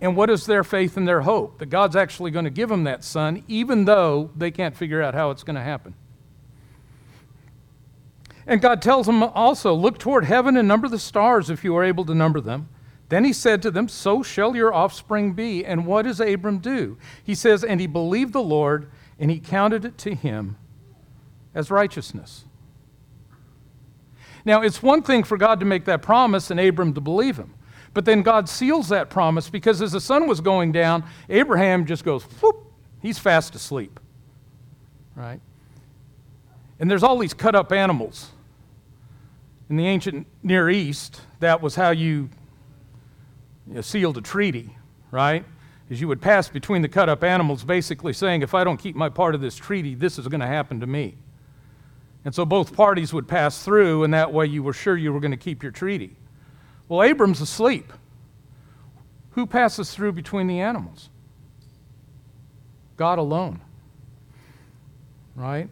and 0.00 0.16
what 0.16 0.30
is 0.30 0.46
their 0.46 0.64
faith 0.64 0.96
and 0.96 1.06
their 1.06 1.22
hope? 1.22 1.58
That 1.58 1.66
God's 1.66 1.94
actually 1.94 2.32
going 2.32 2.44
to 2.44 2.50
give 2.50 2.68
them 2.68 2.84
that 2.84 3.04
son, 3.04 3.44
even 3.46 3.84
though 3.84 4.30
they 4.36 4.50
can't 4.50 4.76
figure 4.76 5.00
out 5.00 5.14
how 5.14 5.30
it's 5.30 5.44
going 5.44 5.56
to 5.56 5.62
happen. 5.62 5.94
And 8.46 8.60
God 8.60 8.82
tells 8.82 9.06
them 9.06 9.22
also, 9.22 9.74
Look 9.74 9.98
toward 9.98 10.24
heaven 10.24 10.56
and 10.56 10.68
number 10.68 10.88
the 10.88 10.98
stars 10.98 11.50
if 11.50 11.64
you 11.64 11.76
are 11.76 11.84
able 11.84 12.04
to 12.06 12.14
number 12.14 12.40
them. 12.40 12.68
Then 13.08 13.24
he 13.24 13.32
said 13.32 13.62
to 13.62 13.70
them, 13.70 13.88
So 13.88 14.22
shall 14.22 14.56
your 14.56 14.74
offspring 14.74 15.34
be. 15.34 15.64
And 15.64 15.86
what 15.86 16.02
does 16.02 16.20
Abram 16.20 16.58
do? 16.58 16.98
He 17.22 17.34
says, 17.34 17.62
And 17.62 17.80
he 17.80 17.86
believed 17.86 18.32
the 18.32 18.42
Lord, 18.42 18.90
and 19.18 19.30
he 19.30 19.38
counted 19.38 19.84
it 19.84 19.96
to 19.98 20.14
him 20.14 20.56
as 21.54 21.70
righteousness. 21.70 22.44
Now, 24.44 24.62
it's 24.62 24.82
one 24.82 25.02
thing 25.02 25.24
for 25.24 25.36
God 25.36 25.60
to 25.60 25.66
make 25.66 25.86
that 25.86 26.02
promise 26.02 26.50
and 26.50 26.60
Abram 26.60 26.92
to 26.94 27.00
believe 27.00 27.36
him. 27.36 27.54
But 27.94 28.04
then 28.04 28.22
God 28.22 28.48
seals 28.48 28.88
that 28.88 29.08
promise 29.08 29.48
because 29.48 29.80
as 29.80 29.92
the 29.92 30.00
sun 30.00 30.26
was 30.26 30.40
going 30.40 30.72
down, 30.72 31.04
Abraham 31.28 31.86
just 31.86 32.04
goes, 32.04 32.24
whoop, 32.24 32.72
he's 33.00 33.18
fast 33.18 33.54
asleep. 33.54 34.00
Right? 35.14 35.40
And 36.80 36.90
there's 36.90 37.04
all 37.04 37.18
these 37.18 37.32
cut 37.34 37.54
up 37.54 37.72
animals. 37.72 38.30
In 39.70 39.76
the 39.76 39.86
ancient 39.86 40.26
Near 40.42 40.68
East, 40.68 41.20
that 41.40 41.62
was 41.62 41.76
how 41.76 41.90
you, 41.90 42.28
you 43.66 43.74
know, 43.74 43.80
sealed 43.80 44.18
a 44.18 44.20
treaty, 44.20 44.76
right? 45.10 45.44
Is 45.88 46.00
you 46.00 46.08
would 46.08 46.20
pass 46.20 46.48
between 46.48 46.82
the 46.82 46.88
cut 46.88 47.08
up 47.08 47.22
animals, 47.22 47.64
basically 47.64 48.12
saying, 48.12 48.42
if 48.42 48.54
I 48.54 48.64
don't 48.64 48.76
keep 48.76 48.96
my 48.96 49.08
part 49.08 49.34
of 49.34 49.40
this 49.40 49.56
treaty, 49.56 49.94
this 49.94 50.18
is 50.18 50.28
going 50.28 50.40
to 50.40 50.46
happen 50.46 50.80
to 50.80 50.86
me. 50.86 51.14
And 52.24 52.34
so 52.34 52.44
both 52.44 52.74
parties 52.74 53.12
would 53.12 53.28
pass 53.28 53.62
through, 53.62 54.04
and 54.04 54.14
that 54.14 54.32
way 54.32 54.46
you 54.46 54.62
were 54.62 54.72
sure 54.72 54.96
you 54.96 55.12
were 55.12 55.20
going 55.20 55.30
to 55.30 55.36
keep 55.36 55.62
your 55.62 55.72
treaty. 55.72 56.16
Well, 56.88 57.02
Abram's 57.02 57.40
asleep. 57.40 57.92
Who 59.32 59.46
passes 59.46 59.94
through 59.94 60.12
between 60.12 60.46
the 60.46 60.60
animals? 60.60 61.10
God 62.96 63.18
alone. 63.18 63.60
Right? 65.34 65.68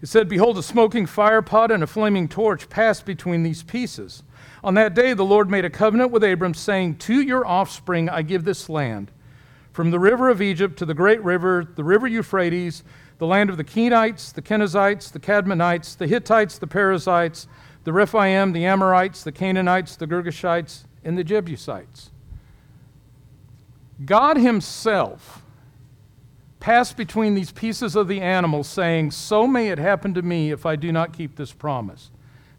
It 0.00 0.08
said, 0.08 0.28
Behold, 0.28 0.58
a 0.58 0.62
smoking 0.62 1.06
firepot 1.06 1.70
and 1.70 1.82
a 1.82 1.86
flaming 1.86 2.28
torch 2.28 2.68
passed 2.68 3.04
between 3.04 3.42
these 3.42 3.62
pieces. 3.62 4.22
On 4.64 4.74
that 4.74 4.94
day, 4.94 5.12
the 5.12 5.24
Lord 5.24 5.50
made 5.50 5.64
a 5.64 5.70
covenant 5.70 6.10
with 6.10 6.24
Abram, 6.24 6.54
saying, 6.54 6.96
To 6.98 7.20
your 7.20 7.46
offspring 7.46 8.08
I 8.08 8.22
give 8.22 8.44
this 8.44 8.68
land, 8.68 9.10
from 9.72 9.90
the 9.90 9.98
river 9.98 10.28
of 10.28 10.42
Egypt 10.42 10.78
to 10.78 10.86
the 10.86 10.94
great 10.94 11.22
river, 11.22 11.66
the 11.74 11.84
river 11.84 12.06
Euphrates 12.06 12.82
the 13.18 13.26
land 13.26 13.50
of 13.50 13.56
the 13.56 13.64
Kenites, 13.64 14.32
the 14.32 14.42
Kenizzites, 14.42 15.12
the 15.12 15.20
Cadmonites, 15.20 15.96
the 15.96 16.06
Hittites, 16.06 16.58
the 16.58 16.66
Perizzites, 16.66 17.46
the 17.84 17.92
Rephaim, 17.92 18.52
the 18.52 18.64
Amorites, 18.64 19.24
the 19.24 19.32
Canaanites, 19.32 19.96
the 19.96 20.06
Girgashites, 20.06 20.84
and 21.04 21.18
the 21.18 21.24
Jebusites. 21.24 22.10
God 24.04 24.36
Himself 24.36 25.42
passed 26.60 26.96
between 26.96 27.34
these 27.34 27.50
pieces 27.50 27.96
of 27.96 28.06
the 28.06 28.20
animal, 28.20 28.62
saying, 28.62 29.10
So 29.10 29.46
may 29.46 29.68
it 29.68 29.78
happen 29.78 30.14
to 30.14 30.22
me 30.22 30.52
if 30.52 30.64
I 30.64 30.76
do 30.76 30.92
not 30.92 31.12
keep 31.12 31.36
this 31.36 31.52
promise. 31.52 32.10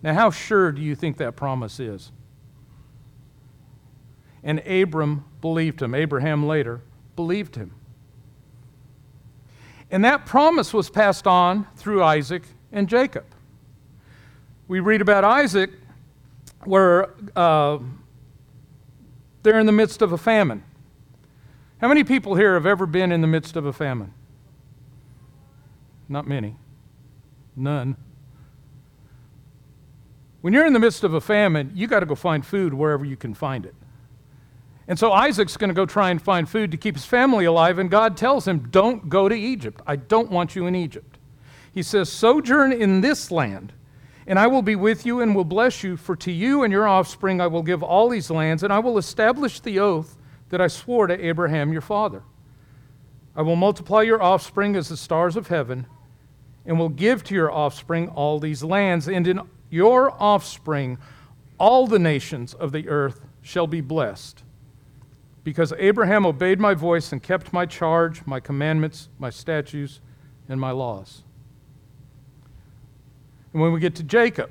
Now, 0.02 0.14
how 0.14 0.30
sure 0.30 0.74
do 0.74 0.82
you 0.82 0.96
think 0.96 1.18
that 1.18 1.38
promise 1.38 1.80
is? 1.80 2.12
And 4.44 4.60
Abram 4.68 5.24
believed 5.40 5.82
him. 5.82 5.96
Abraham 5.96 6.46
later 6.46 6.82
believed 7.16 7.56
him. 7.56 7.72
And 9.94 10.04
that 10.06 10.26
promise 10.26 10.74
was 10.74 10.90
passed 10.90 11.28
on 11.28 11.68
through 11.76 12.04
Isaac 12.04 12.42
and 12.72 12.90
Jacob. 12.90 13.26
We 14.68 14.80
read 14.80 15.02
about 15.02 15.24
Isaac 15.24 15.70
where 16.64 17.14
uh, 17.36 17.78
they're 19.44 19.60
in 19.60 19.68
the 19.68 19.72
midst 19.72 20.02
of 20.02 20.12
a 20.12 20.18
famine. 20.18 20.64
How 21.80 21.90
many 21.90 22.04
people 22.04 22.34
here 22.34 22.56
have 22.56 22.66
ever 22.66 22.88
been 22.88 23.12
in 23.12 23.22
the 23.22 23.28
midst 23.28 23.56
of 23.56 23.68
a 23.68 23.74
famine? 23.74 24.12
Not 26.10 26.28
many. 26.28 26.56
None. 27.56 27.96
When 30.42 30.54
you're 30.54 30.66
in 30.66 30.74
the 30.74 30.80
midst 30.80 31.04
of 31.04 31.14
a 31.14 31.22
famine, 31.22 31.72
you 31.76 31.86
got 31.86 32.00
to 32.00 32.08
go 32.08 32.16
find 32.16 32.44
food 32.44 32.74
wherever 32.74 33.06
you 33.06 33.16
can 33.16 33.36
find 33.36 33.64
it. 33.64 33.76
And 34.88 35.00
so 35.00 35.14
Isaac's 35.14 35.56
going 35.56 35.70
to 35.70 35.74
go 35.74 35.86
try 35.86 36.10
and 36.10 36.22
find 36.22 36.50
food 36.50 36.72
to 36.72 36.78
keep 36.78 36.96
his 36.96 37.06
family 37.06 37.46
alive, 37.46 37.80
and 37.80 37.90
God 37.90 38.18
tells 38.18 38.48
him, 38.48 38.68
Don't 38.70 39.10
go 39.10 39.30
to 39.30 39.36
Egypt. 39.36 39.82
I 39.88 39.96
don't 39.96 40.30
want 40.30 40.56
you 40.56 40.68
in 40.68 40.76
Egypt. 40.76 41.18
He 41.74 41.82
says, 41.82 42.12
Sojourn 42.12 42.74
in 42.74 43.02
this 43.02 43.32
land, 43.32 43.74
and 44.28 44.38
I 44.38 44.48
will 44.48 44.62
be 44.62 44.76
with 44.76 45.06
you 45.06 45.22
and 45.22 45.36
will 45.36 45.46
bless 45.46 45.84
you, 45.84 45.96
for 45.96 46.16
to 46.18 46.32
you 46.32 46.64
and 46.64 46.72
your 46.72 46.88
offspring 46.88 47.40
I 47.40 47.48
will 47.48 47.64
give 47.64 47.82
all 47.82 48.10
these 48.10 48.30
lands, 48.30 48.62
and 48.64 48.74
I 48.74 48.80
will 48.80 48.98
establish 48.98 49.60
the 49.60 49.80
oath 49.80 50.18
that 50.50 50.62
I 50.62 50.68
swore 50.68 51.08
to 51.08 51.26
Abraham 51.26 51.72
your 51.72 51.82
father. 51.82 52.24
I 53.36 53.42
will 53.42 53.56
multiply 53.56 54.02
your 54.02 54.22
offspring 54.22 54.76
as 54.76 54.90
the 54.90 54.98
stars 54.98 55.36
of 55.36 55.48
heaven, 55.48 55.88
and 56.66 56.78
will 56.78 56.90
give 56.90 57.24
to 57.26 57.36
your 57.36 57.52
offspring 57.52 58.10
all 58.10 58.38
these 58.40 58.64
lands, 58.64 59.08
and 59.08 59.28
in 59.28 59.42
your 59.70 60.12
offspring 60.22 60.98
all 61.58 61.88
the 61.88 62.00
nations 62.00 62.54
of 62.54 62.72
the 62.72 62.90
earth 62.90 63.22
shall 63.42 63.68
be 63.68 63.82
blessed. 63.82 64.43
Because 65.44 65.74
Abraham 65.78 66.26
obeyed 66.26 66.60
my 66.60 66.74
voice 66.74 67.12
and 67.12 67.22
kept 67.22 67.52
my 67.52 67.66
charge, 67.66 68.26
my 68.26 68.40
commandments, 68.40 69.10
my 69.20 69.30
statutes, 69.30 70.00
and 70.48 70.60
my 70.60 70.72
laws. 70.72 71.24
And 73.52 73.62
when 73.62 73.72
we 73.74 73.80
get 73.80 73.96
to 73.96 74.04
Jacob, 74.04 74.50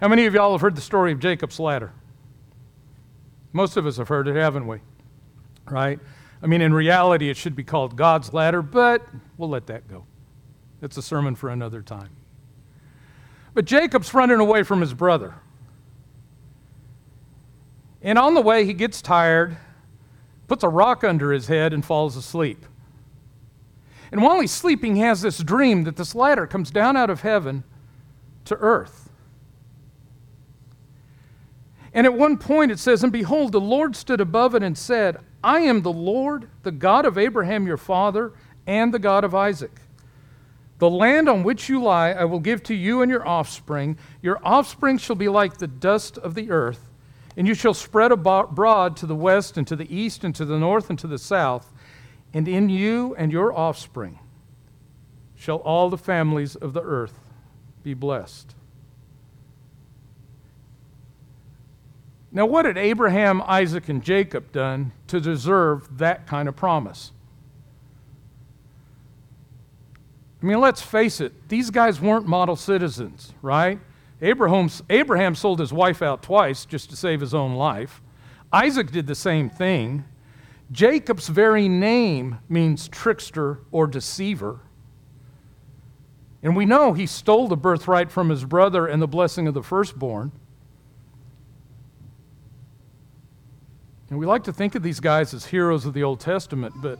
how 0.00 0.08
many 0.08 0.26
of 0.26 0.34
y'all 0.34 0.52
have 0.52 0.60
heard 0.60 0.76
the 0.76 0.80
story 0.80 1.12
of 1.12 1.18
Jacob's 1.18 1.58
ladder? 1.58 1.92
Most 3.52 3.76
of 3.76 3.84
us 3.86 3.96
have 3.96 4.08
heard 4.08 4.28
it, 4.28 4.36
haven't 4.36 4.66
we? 4.66 4.78
Right? 5.68 5.98
I 6.42 6.46
mean, 6.46 6.62
in 6.62 6.72
reality, 6.72 7.28
it 7.28 7.36
should 7.36 7.54
be 7.54 7.64
called 7.64 7.96
God's 7.96 8.32
ladder, 8.32 8.62
but 8.62 9.06
we'll 9.36 9.50
let 9.50 9.66
that 9.66 9.88
go. 9.88 10.06
It's 10.80 10.96
a 10.96 11.02
sermon 11.02 11.34
for 11.34 11.50
another 11.50 11.82
time. 11.82 12.10
But 13.52 13.64
Jacob's 13.64 14.14
running 14.14 14.38
away 14.38 14.62
from 14.62 14.80
his 14.80 14.94
brother. 14.94 15.34
And 18.00 18.18
on 18.18 18.34
the 18.34 18.40
way, 18.40 18.64
he 18.64 18.72
gets 18.72 19.02
tired, 19.02 19.58
puts 20.50 20.64
a 20.64 20.68
rock 20.68 21.04
under 21.04 21.30
his 21.30 21.46
head, 21.46 21.72
and 21.72 21.84
falls 21.84 22.16
asleep. 22.16 22.66
And 24.10 24.20
while 24.20 24.40
he's 24.40 24.50
sleeping, 24.50 24.96
he 24.96 25.02
has 25.02 25.22
this 25.22 25.38
dream 25.38 25.84
that 25.84 25.94
this 25.94 26.12
ladder 26.12 26.44
comes 26.44 26.72
down 26.72 26.96
out 26.96 27.08
of 27.08 27.20
heaven 27.20 27.62
to 28.46 28.56
earth. 28.56 29.12
And 31.94 32.04
at 32.04 32.14
one 32.14 32.36
point 32.36 32.72
it 32.72 32.80
says, 32.80 33.04
And 33.04 33.12
behold, 33.12 33.52
the 33.52 33.60
Lord 33.60 33.94
stood 33.94 34.20
above 34.20 34.56
it 34.56 34.64
and 34.64 34.76
said, 34.76 35.18
I 35.44 35.60
am 35.60 35.82
the 35.82 35.92
Lord, 35.92 36.48
the 36.64 36.72
God 36.72 37.06
of 37.06 37.16
Abraham 37.16 37.64
your 37.64 37.76
father, 37.76 38.32
and 38.66 38.92
the 38.92 38.98
God 38.98 39.22
of 39.22 39.36
Isaac. 39.36 39.78
The 40.80 40.90
land 40.90 41.28
on 41.28 41.44
which 41.44 41.68
you 41.68 41.80
lie 41.80 42.10
I 42.10 42.24
will 42.24 42.40
give 42.40 42.64
to 42.64 42.74
you 42.74 43.02
and 43.02 43.10
your 43.10 43.24
offspring. 43.24 43.98
Your 44.20 44.40
offspring 44.42 44.98
shall 44.98 45.14
be 45.14 45.28
like 45.28 45.58
the 45.58 45.68
dust 45.68 46.18
of 46.18 46.34
the 46.34 46.50
earth, 46.50 46.89
and 47.36 47.46
you 47.46 47.54
shall 47.54 47.74
spread 47.74 48.12
abroad 48.12 48.96
to 48.96 49.06
the 49.06 49.14
west 49.14 49.56
and 49.56 49.66
to 49.66 49.76
the 49.76 49.94
east 49.94 50.24
and 50.24 50.34
to 50.34 50.44
the 50.44 50.58
north 50.58 50.90
and 50.90 50.98
to 50.98 51.06
the 51.06 51.18
south. 51.18 51.72
And 52.32 52.46
in 52.46 52.68
you 52.68 53.14
and 53.16 53.32
your 53.32 53.56
offspring 53.56 54.18
shall 55.36 55.56
all 55.58 55.90
the 55.90 55.98
families 55.98 56.54
of 56.56 56.72
the 56.72 56.82
earth 56.82 57.18
be 57.82 57.94
blessed. 57.94 58.54
Now, 62.32 62.46
what 62.46 62.64
had 62.64 62.78
Abraham, 62.78 63.42
Isaac, 63.42 63.88
and 63.88 64.02
Jacob 64.02 64.52
done 64.52 64.92
to 65.08 65.20
deserve 65.20 65.98
that 65.98 66.26
kind 66.28 66.48
of 66.48 66.54
promise? 66.54 67.10
I 70.40 70.46
mean, 70.46 70.60
let's 70.60 70.80
face 70.80 71.20
it, 71.20 71.48
these 71.48 71.70
guys 71.70 72.00
weren't 72.00 72.26
model 72.26 72.56
citizens, 72.56 73.34
right? 73.42 73.80
Abraham, 74.22 74.68
Abraham 74.90 75.34
sold 75.34 75.60
his 75.60 75.72
wife 75.72 76.02
out 76.02 76.22
twice 76.22 76.64
just 76.64 76.90
to 76.90 76.96
save 76.96 77.20
his 77.20 77.34
own 77.34 77.54
life. 77.54 78.02
Isaac 78.52 78.90
did 78.90 79.06
the 79.06 79.14
same 79.14 79.48
thing. 79.48 80.04
Jacob's 80.72 81.28
very 81.28 81.68
name 81.68 82.38
means 82.48 82.88
trickster 82.88 83.60
or 83.72 83.86
deceiver. 83.86 84.60
And 86.42 86.56
we 86.56 86.64
know 86.64 86.92
he 86.92 87.06
stole 87.06 87.48
the 87.48 87.56
birthright 87.56 88.10
from 88.10 88.28
his 88.28 88.44
brother 88.44 88.86
and 88.86 89.00
the 89.00 89.08
blessing 89.08 89.46
of 89.46 89.54
the 89.54 89.62
firstborn. 89.62 90.32
And 94.10 94.18
we 94.18 94.26
like 94.26 94.44
to 94.44 94.52
think 94.52 94.74
of 94.74 94.82
these 94.82 95.00
guys 95.00 95.32
as 95.34 95.46
heroes 95.46 95.86
of 95.86 95.94
the 95.94 96.02
Old 96.02 96.20
Testament, 96.20 96.74
but 96.78 96.98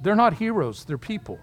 they're 0.00 0.16
not 0.16 0.34
heroes, 0.34 0.84
they're 0.84 0.98
people. 0.98 1.38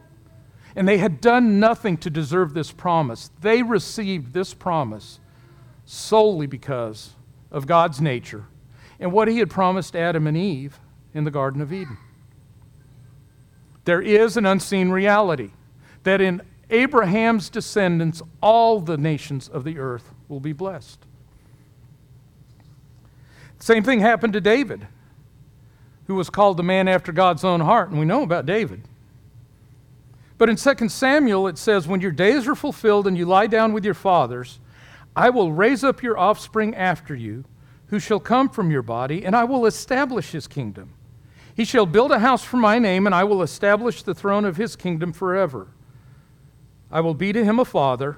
And 0.75 0.87
they 0.87 0.97
had 0.97 1.19
done 1.21 1.59
nothing 1.59 1.97
to 1.97 2.09
deserve 2.09 2.53
this 2.53 2.71
promise. 2.71 3.31
They 3.41 3.63
received 3.63 4.33
this 4.33 4.53
promise 4.53 5.19
solely 5.85 6.47
because 6.47 7.11
of 7.51 7.65
God's 7.65 7.99
nature 7.99 8.45
and 8.99 9.11
what 9.11 9.27
He 9.27 9.39
had 9.39 9.49
promised 9.49 9.95
Adam 9.95 10.27
and 10.27 10.37
Eve 10.37 10.79
in 11.13 11.23
the 11.23 11.31
Garden 11.31 11.61
of 11.61 11.73
Eden. 11.73 11.97
There 13.85 14.01
is 14.01 14.37
an 14.37 14.45
unseen 14.45 14.89
reality 14.89 15.51
that 16.03 16.21
in 16.21 16.41
Abraham's 16.69 17.49
descendants, 17.49 18.21
all 18.41 18.79
the 18.79 18.97
nations 18.97 19.47
of 19.47 19.63
the 19.63 19.79
earth 19.79 20.13
will 20.27 20.39
be 20.39 20.53
blessed. 20.53 20.99
Same 23.57 23.83
thing 23.83 23.99
happened 23.99 24.33
to 24.33 24.41
David, 24.41 24.87
who 26.07 26.15
was 26.15 26.29
called 26.29 26.57
the 26.57 26.63
man 26.63 26.87
after 26.87 27.11
God's 27.11 27.43
own 27.43 27.61
heart, 27.61 27.89
and 27.89 27.99
we 27.99 28.05
know 28.05 28.21
about 28.21 28.45
David. 28.45 28.83
But 30.39 30.47
in 30.49 30.55
2 30.55 30.87
Samuel, 30.87 31.47
it 31.47 31.57
says, 31.57 31.85
When 31.85 31.99
your 31.99 32.13
days 32.13 32.47
are 32.47 32.55
fulfilled 32.55 33.05
and 33.05 33.17
you 33.17 33.25
lie 33.25 33.47
down 33.47 33.73
with 33.73 33.83
your 33.83 33.93
fathers, 33.93 34.59
I 35.13 35.29
will 35.29 35.51
raise 35.51 35.83
up 35.83 36.01
your 36.01 36.17
offspring 36.17 36.73
after 36.73 37.13
you, 37.13 37.43
who 37.87 37.99
shall 37.99 38.21
come 38.21 38.47
from 38.47 38.71
your 38.71 38.81
body, 38.81 39.25
and 39.25 39.35
I 39.35 39.43
will 39.43 39.65
establish 39.65 40.31
his 40.31 40.47
kingdom. 40.47 40.93
He 41.53 41.65
shall 41.65 41.85
build 41.85 42.13
a 42.13 42.19
house 42.19 42.43
for 42.43 42.55
my 42.55 42.79
name, 42.79 43.05
and 43.05 43.13
I 43.13 43.25
will 43.25 43.43
establish 43.43 44.01
the 44.01 44.15
throne 44.15 44.45
of 44.45 44.55
his 44.55 44.77
kingdom 44.77 45.11
forever. 45.11 45.67
I 46.89 47.01
will 47.01 47.15
be 47.15 47.33
to 47.33 47.43
him 47.43 47.59
a 47.59 47.65
father, 47.65 48.17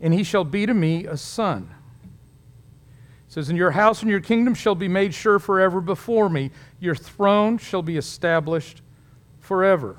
and 0.00 0.14
he 0.14 0.22
shall 0.22 0.44
be 0.44 0.66
to 0.66 0.74
me 0.74 1.04
a 1.04 1.16
son. 1.16 1.74
It 2.04 3.32
says, 3.32 3.48
And 3.48 3.58
your 3.58 3.72
house 3.72 4.02
and 4.02 4.10
your 4.10 4.20
kingdom 4.20 4.54
shall 4.54 4.76
be 4.76 4.86
made 4.86 5.12
sure 5.12 5.40
forever 5.40 5.80
before 5.80 6.28
me. 6.28 6.52
Your 6.78 6.94
throne 6.94 7.58
shall 7.58 7.82
be 7.82 7.96
established 7.96 8.82
forever. 9.40 9.98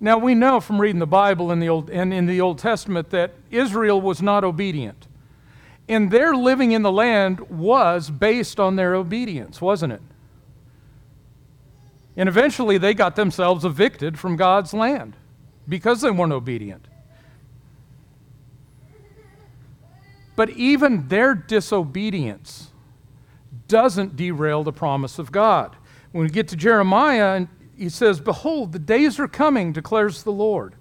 Now, 0.00 0.18
we 0.18 0.34
know 0.34 0.60
from 0.60 0.80
reading 0.80 0.98
the 0.98 1.06
Bible 1.06 1.50
in 1.50 1.60
the 1.60 1.68
Old, 1.68 1.88
and 1.88 2.12
in 2.12 2.26
the 2.26 2.40
Old 2.40 2.58
Testament 2.58 3.10
that 3.10 3.32
Israel 3.50 4.00
was 4.00 4.20
not 4.20 4.44
obedient. 4.44 5.06
And 5.88 6.10
their 6.10 6.34
living 6.34 6.72
in 6.72 6.82
the 6.82 6.92
land 6.92 7.40
was 7.50 8.10
based 8.10 8.58
on 8.58 8.76
their 8.76 8.94
obedience, 8.94 9.60
wasn't 9.60 9.92
it? 9.92 10.02
And 12.16 12.28
eventually 12.28 12.78
they 12.78 12.94
got 12.94 13.16
themselves 13.16 13.64
evicted 13.64 14.18
from 14.18 14.36
God's 14.36 14.72
land 14.72 15.16
because 15.68 16.00
they 16.00 16.10
weren't 16.10 16.32
obedient. 16.32 16.86
But 20.36 20.50
even 20.50 21.08
their 21.08 21.34
disobedience 21.34 22.70
doesn't 23.68 24.16
derail 24.16 24.62
the 24.64 24.72
promise 24.72 25.18
of 25.18 25.32
God. 25.32 25.76
When 26.12 26.24
we 26.24 26.30
get 26.30 26.48
to 26.48 26.56
Jeremiah 26.56 27.46
he 27.76 27.88
says, 27.88 28.20
Behold, 28.20 28.72
the 28.72 28.78
days 28.78 29.18
are 29.18 29.28
coming, 29.28 29.72
declares 29.72 30.22
the 30.22 30.32
Lord, 30.32 30.74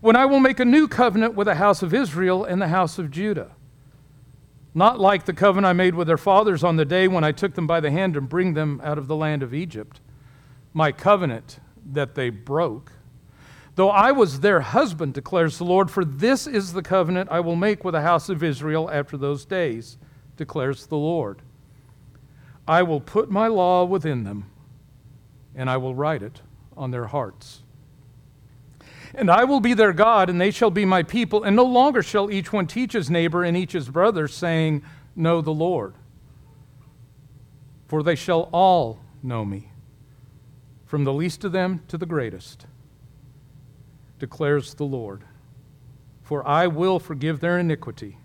when 0.00 0.16
I 0.16 0.26
will 0.26 0.40
make 0.40 0.60
a 0.60 0.64
new 0.64 0.88
covenant 0.88 1.34
with 1.34 1.46
the 1.46 1.54
house 1.54 1.82
of 1.82 1.94
Israel 1.94 2.44
and 2.44 2.60
the 2.60 2.68
house 2.68 2.98
of 2.98 3.10
Judah. 3.10 3.52
Not 4.74 4.98
like 4.98 5.26
the 5.26 5.34
covenant 5.34 5.66
I 5.66 5.74
made 5.74 5.94
with 5.94 6.06
their 6.06 6.16
fathers 6.16 6.64
on 6.64 6.76
the 6.76 6.84
day 6.84 7.06
when 7.06 7.24
I 7.24 7.32
took 7.32 7.54
them 7.54 7.66
by 7.66 7.80
the 7.80 7.90
hand 7.90 8.16
and 8.16 8.28
bring 8.28 8.54
them 8.54 8.80
out 8.82 8.98
of 8.98 9.06
the 9.06 9.16
land 9.16 9.42
of 9.42 9.52
Egypt, 9.52 10.00
my 10.72 10.92
covenant 10.92 11.60
that 11.92 12.14
they 12.14 12.30
broke. 12.30 12.92
Though 13.74 13.90
I 13.90 14.12
was 14.12 14.40
their 14.40 14.60
husband, 14.60 15.14
declares 15.14 15.58
the 15.58 15.64
Lord, 15.64 15.90
for 15.90 16.04
this 16.04 16.46
is 16.46 16.72
the 16.72 16.82
covenant 16.82 17.30
I 17.30 17.40
will 17.40 17.56
make 17.56 17.84
with 17.84 17.92
the 17.92 18.02
house 18.02 18.28
of 18.28 18.42
Israel 18.42 18.90
after 18.90 19.16
those 19.16 19.44
days, 19.44 19.98
declares 20.36 20.86
the 20.86 20.96
Lord. 20.96 21.42
I 22.66 22.82
will 22.82 23.00
put 23.00 23.30
my 23.30 23.48
law 23.48 23.84
within 23.84 24.24
them 24.24 24.51
and 25.54 25.68
I 25.68 25.76
will 25.76 25.94
write 25.94 26.22
it 26.22 26.40
on 26.76 26.90
their 26.90 27.06
hearts. 27.06 27.62
And 29.14 29.30
I 29.30 29.44
will 29.44 29.60
be 29.60 29.74
their 29.74 29.92
God, 29.92 30.30
and 30.30 30.40
they 30.40 30.50
shall 30.50 30.70
be 30.70 30.84
my 30.84 31.02
people, 31.02 31.44
and 31.44 31.54
no 31.54 31.64
longer 31.64 32.02
shall 32.02 32.30
each 32.30 32.52
one 32.52 32.66
teach 32.66 32.94
his 32.94 33.10
neighbor 33.10 33.44
and 33.44 33.56
each 33.56 33.72
his 33.72 33.88
brother, 33.88 34.26
saying, 34.26 34.82
Know 35.14 35.42
the 35.42 35.52
Lord. 35.52 35.94
For 37.86 38.02
they 38.02 38.14
shall 38.14 38.48
all 38.52 39.00
know 39.22 39.44
me, 39.44 39.70
from 40.86 41.04
the 41.04 41.12
least 41.12 41.44
of 41.44 41.52
them 41.52 41.82
to 41.88 41.98
the 41.98 42.06
greatest, 42.06 42.66
declares 44.18 44.72
the 44.74 44.84
Lord. 44.84 45.24
For 46.22 46.46
I 46.46 46.66
will 46.66 46.98
forgive 46.98 47.40
their 47.40 47.58
iniquity, 47.58 48.16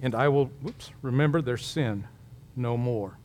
and 0.00 0.14
I 0.14 0.28
will 0.28 0.46
whoops, 0.46 0.92
remember 1.02 1.42
their 1.42 1.56
sin 1.56 2.06
no 2.54 2.76
more 2.76 3.18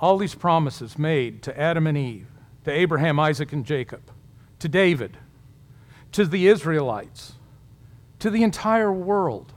all 0.00 0.18
these 0.18 0.34
promises 0.34 0.98
made 0.98 1.42
to 1.42 1.58
Adam 1.58 1.86
and 1.86 1.96
Eve, 1.96 2.28
to 2.64 2.70
Abraham, 2.70 3.18
Isaac, 3.20 3.52
and 3.52 3.64
Jacob, 3.64 4.02
to 4.58 4.68
David, 4.68 5.16
to 6.12 6.24
the 6.24 6.46
Israelites, 6.48 7.34
to 8.18 8.30
the 8.30 8.42
entire 8.42 8.92
world, 8.92 9.52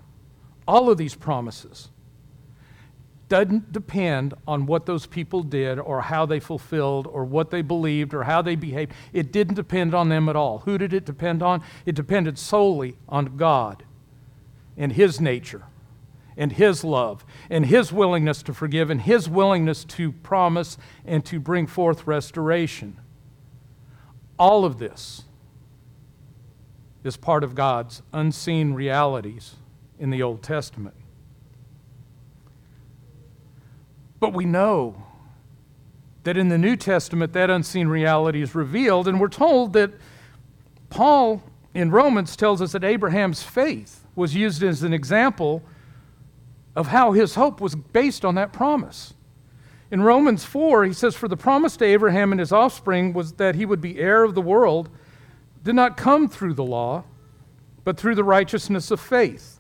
all 0.68 0.90
of 0.90 0.98
these 0.98 1.16
promises 1.16 1.90
doesn't 3.30 3.72
depend 3.72 4.34
on 4.48 4.66
what 4.66 4.86
those 4.86 5.06
people 5.06 5.44
did 5.44 5.80
or 5.80 6.02
how 6.02 6.26
they 6.26 6.40
fulfilled 6.40 7.08
or 7.08 7.26
what 7.26 7.50
they 7.50 7.62
believed 7.62 8.14
or 8.14 8.24
how 8.24 8.42
they 8.42 8.56
behaved. 8.56 8.94
It 9.12 9.32
didn't 9.32 9.56
depend 9.56 9.94
on 9.94 10.10
them 10.10 10.30
at 10.30 10.36
all. 10.36 10.60
Who 10.60 10.78
did 10.78 10.94
it 10.94 11.06
depend 11.06 11.44
on? 11.44 11.62
It 11.86 11.96
depended 11.96 12.38
solely 12.38 12.96
on 13.10 13.36
God 13.38 13.84
and 14.78 14.94
His 14.94 15.20
nature 15.20 15.64
and 16.38 16.52
His 16.52 16.84
love 16.84 17.26
and 17.50 17.66
His 17.66 17.92
willingness 17.92 18.44
to 18.44 18.54
forgive 18.54 18.90
and 18.90 19.02
His 19.02 19.28
willingness 19.28 19.84
to 19.86 20.12
promise 20.12 20.78
and 21.06 21.26
to 21.26 21.40
bring 21.40 21.68
forth 21.68 22.06
restoration. 22.06 23.00
All 24.38 24.64
of 24.64 24.80
this 24.80 25.24
is 27.04 27.18
part 27.18 27.44
of 27.44 27.56
God's 27.56 28.02
unseen 28.14 28.74
realities 28.74 29.56
in 29.98 30.10
the 30.12 30.22
Old 30.22 30.44
Testament. 30.44 30.96
But 34.20 34.34
we 34.34 34.46
know 34.46 35.04
that 36.24 36.38
in 36.38 36.50
the 36.50 36.58
New 36.58 36.76
Testament, 36.76 37.34
that 37.34 37.50
unseen 37.50 37.88
reality 37.88 38.42
is 38.42 38.54
revealed, 38.54 39.08
and 39.08 39.20
we're 39.20 39.30
told 39.30 39.74
that 39.74 39.92
Paul 40.90 41.42
in 41.74 41.92
Romans 41.92 42.36
tells 42.36 42.62
us 42.62 42.72
that 42.74 42.84
Abraham's 42.84 43.44
faith 43.44 44.04
was 44.16 44.36
used 44.36 44.64
as 44.64 44.84
an 44.84 44.94
example 44.94 45.64
of 46.78 46.88
how 46.88 47.12
his 47.12 47.34
hope 47.34 47.60
was 47.60 47.74
based 47.74 48.24
on 48.24 48.36
that 48.36 48.54
promise. 48.54 49.16
In 49.90 50.04
Romans 50.04 50.46
4, 50.46 50.86
he 50.86 50.94
says, 50.94 51.16
For 51.16 51.28
the 51.28 51.36
promise 51.36 51.76
to 51.78 51.86
Abraham 51.86 52.32
and 52.32 52.40
his 52.40 52.52
offspring 52.52 53.14
was 53.14 53.34
that 53.34 53.56
he 53.56 53.66
would 53.66 53.82
be 53.82 54.00
heir 54.00 54.24
of 54.24 54.36
the 54.36 54.44
world, 54.44 54.90
did 55.64 55.74
not 55.74 55.98
come 55.98 56.30
through 56.30 56.54
the 56.54 56.64
law, 56.64 57.04
but 57.84 57.98
through 57.98 58.14
the 58.14 58.24
righteousness 58.24 58.92
of 58.92 59.00
faith. 59.00 59.60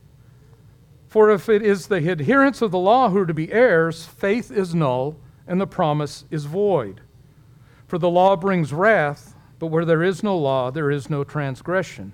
For 1.08 1.32
if 1.32 1.49
it 1.49 1.63
is 1.63 1.88
the 1.88 2.08
adherents 2.08 2.62
of 2.62 2.69
the 2.69 2.77
law 2.77 3.10
who 3.10 3.19
are 3.19 3.25
to 3.25 3.34
be 3.34 3.51
heirs, 3.51 4.06
faith 4.06 4.51
is 4.51 4.75
null 4.75 5.17
and 5.47 5.60
the 5.60 5.65
promise 5.65 6.25
is 6.30 6.45
void. 6.45 7.01
For 7.88 7.97
the 7.97 8.12
law 8.12 8.36
brings 8.36 8.71
wrath, 8.71 9.34
but 9.58 9.67
where 9.67 9.86
there 9.86 10.03
is 10.03 10.21
no 10.21 10.38
law, 10.38 10.69
there 10.69 10.91
is 10.91 11.10
no 11.10 11.23
transgression. 11.23 12.13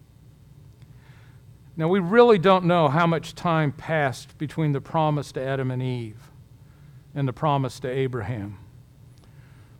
Now, 1.81 1.87
we 1.87 1.99
really 1.99 2.37
don't 2.37 2.65
know 2.65 2.89
how 2.89 3.07
much 3.07 3.33
time 3.33 3.71
passed 3.71 4.37
between 4.37 4.71
the 4.71 4.79
promise 4.79 5.31
to 5.31 5.41
Adam 5.41 5.71
and 5.71 5.81
Eve 5.81 6.29
and 7.15 7.27
the 7.27 7.33
promise 7.33 7.79
to 7.79 7.89
Abraham. 7.89 8.59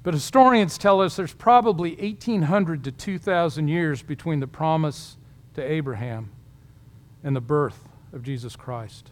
But 0.01 0.15
historians 0.15 0.79
tell 0.79 0.99
us 0.99 1.15
there's 1.15 1.35
probably 1.35 1.91
1,800 1.91 2.85
to 2.85 2.91
2,000 2.91 3.67
years 3.67 4.01
between 4.01 4.39
the 4.39 4.47
promise 4.47 5.17
to 5.53 5.61
Abraham 5.61 6.31
and 7.23 7.35
the 7.35 7.39
birth 7.39 7.87
of 8.13 8.23
Jesus 8.23 8.55
Christ. 8.55 9.11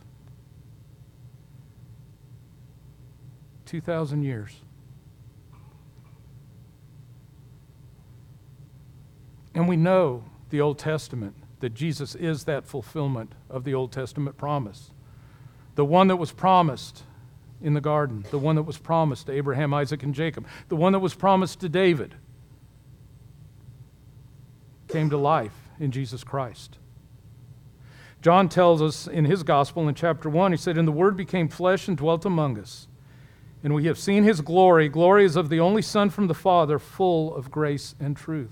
2,000 3.67 4.23
years. 4.23 4.55
And 9.53 9.67
we 9.67 9.77
know 9.77 10.23
the 10.49 10.59
Old 10.59 10.79
Testament 10.79 11.35
that 11.59 11.73
Jesus 11.73 12.15
is 12.15 12.45
that 12.45 12.65
fulfillment 12.65 13.33
of 13.49 13.63
the 13.63 13.73
Old 13.73 13.91
Testament 13.91 14.37
promise. 14.37 14.91
The 15.75 15.85
one 15.85 16.07
that 16.07 16.17
was 16.17 16.31
promised 16.31 17.03
in 17.61 17.73
the 17.73 17.81
garden, 17.81 18.25
the 18.31 18.39
one 18.39 18.55
that 18.55 18.63
was 18.63 18.77
promised 18.77 19.27
to 19.27 19.33
Abraham, 19.33 19.73
Isaac, 19.73 20.03
and 20.03 20.13
Jacob, 20.13 20.47
the 20.69 20.75
one 20.75 20.93
that 20.93 20.99
was 20.99 21.13
promised 21.13 21.59
to 21.61 21.69
David, 21.69 22.15
came 24.87 25.09
to 25.09 25.17
life 25.17 25.69
in 25.79 25.91
Jesus 25.91 26.23
Christ. 26.23 26.77
John 28.21 28.49
tells 28.49 28.81
us 28.81 29.07
in 29.07 29.25
his 29.25 29.43
gospel 29.43 29.87
in 29.87 29.95
chapter 29.95 30.29
1, 30.29 30.51
he 30.51 30.57
said, 30.57 30.77
And 30.77 30.87
the 30.87 30.93
Word 30.93 31.15
became 31.15 31.47
flesh 31.47 31.87
and 31.87 31.95
dwelt 31.95 32.25
among 32.25 32.59
us. 32.59 32.87
And 33.63 33.73
we 33.73 33.85
have 33.85 33.97
seen 33.97 34.23
his 34.23 34.41
glory. 34.41 34.89
Glory 34.89 35.25
is 35.25 35.35
of 35.35 35.49
the 35.49 35.59
only 35.59 35.81
Son 35.81 36.09
from 36.09 36.27
the 36.27 36.33
Father, 36.33 36.79
full 36.79 37.35
of 37.35 37.51
grace 37.51 37.95
and 37.99 38.15
truth. 38.15 38.51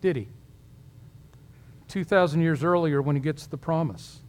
did 0.00 0.16
he? 0.16 0.28
2,000 1.88 2.40
years 2.40 2.62
earlier, 2.62 3.02
when 3.02 3.16
he 3.16 3.22
gets 3.22 3.46
the 3.46 3.56
promise, 3.56 4.20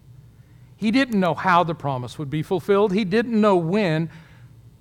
he 0.75 0.89
didn't 0.89 1.19
know 1.19 1.34
how 1.36 1.63
the 1.63 1.75
promise 1.75 2.17
would 2.17 2.29
be 2.29 2.41
fulfilled, 2.41 2.91
he 2.91 3.05
didn't 3.05 3.39
know 3.39 3.55
when. 3.55 4.10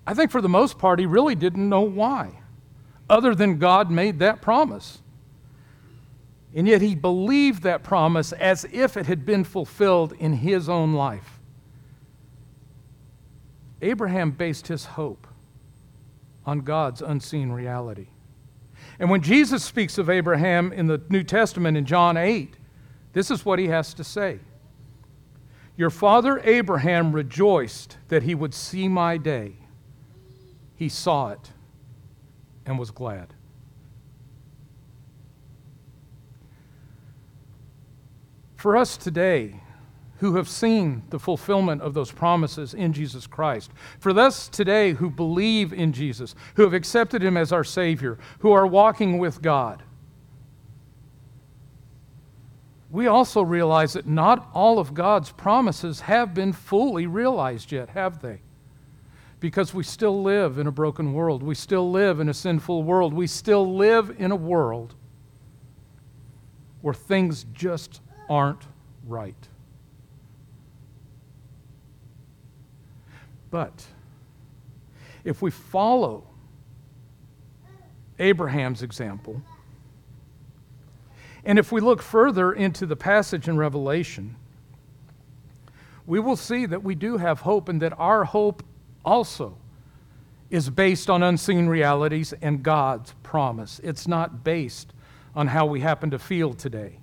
I 0.07 0.14
think 0.14 0.31
for 0.31 0.40
the 0.40 0.48
most 0.48 0.79
part, 0.79 0.98
he 0.98 1.07
really 1.07 1.35
didn't 1.35 1.68
know 1.68 1.83
why, 1.83 2.40
other 3.09 3.35
than 3.35 3.59
God 3.59 3.90
made 3.90 4.18
that 4.20 4.40
promise. 4.40 5.03
And 6.55 6.66
yet 6.66 6.81
he 6.81 6.94
believed 6.94 7.62
that 7.62 7.83
promise 7.85 8.33
as 8.33 8.64
if 8.72 8.96
it 8.96 9.07
had 9.07 9.24
been 9.24 9.44
fulfilled 9.44 10.14
in 10.18 10.33
his 10.33 10.68
own 10.68 10.94
life. 10.94 11.38
Abraham 13.83 14.31
based 14.33 14.66
his 14.66 14.85
hope 14.85 15.26
on 16.44 16.61
God's 16.61 17.03
unseen 17.03 17.50
reality. 17.53 18.09
And 19.00 19.08
when 19.08 19.22
Jesus 19.22 19.64
speaks 19.64 19.96
of 19.96 20.10
Abraham 20.10 20.72
in 20.74 20.86
the 20.86 21.00
New 21.08 21.24
Testament 21.24 21.76
in 21.78 21.86
John 21.86 22.18
8, 22.18 22.54
this 23.14 23.30
is 23.30 23.46
what 23.46 23.58
he 23.58 23.68
has 23.68 23.94
to 23.94 24.04
say 24.04 24.40
Your 25.76 25.90
father 25.90 26.40
Abraham 26.44 27.12
rejoiced 27.12 27.96
that 28.08 28.22
he 28.22 28.34
would 28.34 28.54
see 28.54 28.86
my 28.86 29.16
day 29.16 29.54
he 30.76 30.88
saw 30.88 31.30
it 31.30 31.52
and 32.64 32.78
was 32.78 32.90
glad. 32.90 33.34
For 38.56 38.76
us 38.76 38.98
today, 38.98 39.62
who 40.20 40.37
have 40.37 40.48
seen 40.48 41.02
the 41.11 41.18
fulfillment 41.18 41.83
of 41.83 41.92
those 41.92 42.12
promises 42.12 42.72
in 42.72 42.92
Jesus 42.92 43.26
Christ, 43.26 43.70
for 43.98 44.18
us 44.18 44.48
today 44.48 44.92
who 44.92 45.11
believe 45.11 45.72
in 45.72 45.92
Jesus, 45.92 46.35
who 46.54 46.62
have 46.62 46.72
accepted 46.72 47.22
Him 47.22 47.37
as 47.37 47.52
our 47.52 47.64
Savior, 47.64 48.18
who 48.38 48.52
are 48.52 48.66
walking 48.66 49.18
with 49.18 49.42
God, 49.42 49.83
we 52.90 53.06
also 53.06 53.42
realize 53.42 53.92
that 53.92 54.06
not 54.06 54.48
all 54.52 54.78
of 54.78 54.94
God's 54.94 55.30
promises 55.30 56.00
have 56.00 56.35
been 56.35 56.52
fully 56.52 57.06
realized 57.06 57.70
yet, 57.70 57.90
have 57.90 58.20
they? 58.20 58.40
because 59.40 59.72
we 59.72 59.83
still 59.83 60.22
live 60.22 60.59
in 60.59 60.66
a 60.66 60.72
broken 60.72 61.14
world. 61.14 61.42
We 61.42 61.54
still 61.54 61.90
live 61.90 62.20
in 62.20 62.28
a 62.28 62.35
sinful 62.35 62.83
world. 62.83 63.14
We 63.14 63.26
still 63.26 63.74
live 63.74 64.14
in 64.18 64.30
a 64.30 64.37
world 64.37 64.94
where 66.83 66.94
things 66.94 67.46
just 67.54 68.00
aren't 68.28 68.66
right. 69.06 69.48
But 73.50 73.86
if 75.24 75.42
we 75.42 75.50
follow 75.50 76.24
Abraham's 78.18 78.82
example, 78.82 79.42
and 81.44 81.58
if 81.58 81.72
we 81.72 81.80
look 81.80 82.02
further 82.02 82.52
into 82.52 82.86
the 82.86 82.96
passage 82.96 83.48
in 83.48 83.56
Revelation, 83.56 84.36
we 86.06 86.20
will 86.20 86.36
see 86.36 86.66
that 86.66 86.82
we 86.82 86.94
do 86.94 87.16
have 87.16 87.40
hope 87.40 87.68
and 87.68 87.80
that 87.82 87.92
our 87.98 88.24
hope 88.24 88.62
also 89.04 89.56
is 90.50 90.68
based 90.68 91.08
on 91.08 91.22
unseen 91.22 91.66
realities 91.66 92.34
and 92.42 92.62
God's 92.62 93.14
promise. 93.22 93.80
It's 93.82 94.08
not 94.08 94.42
based 94.42 94.92
on 95.34 95.46
how 95.46 95.66
we 95.66 95.80
happen 95.80 96.10
to 96.10 96.18
feel 96.18 96.52
today, 96.52 96.98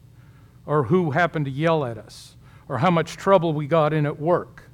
or 0.65 0.83
who 0.83 1.11
happened 1.11 1.45
to 1.45 1.51
yell 1.51 1.85
at 1.85 1.97
us, 1.97 2.35
or 2.67 2.79
how 2.79 2.91
much 2.91 3.15
trouble 3.15 3.53
we 3.53 3.65
got 3.65 3.93
in 3.93 4.05
at 4.05 4.19
work, 4.19 4.66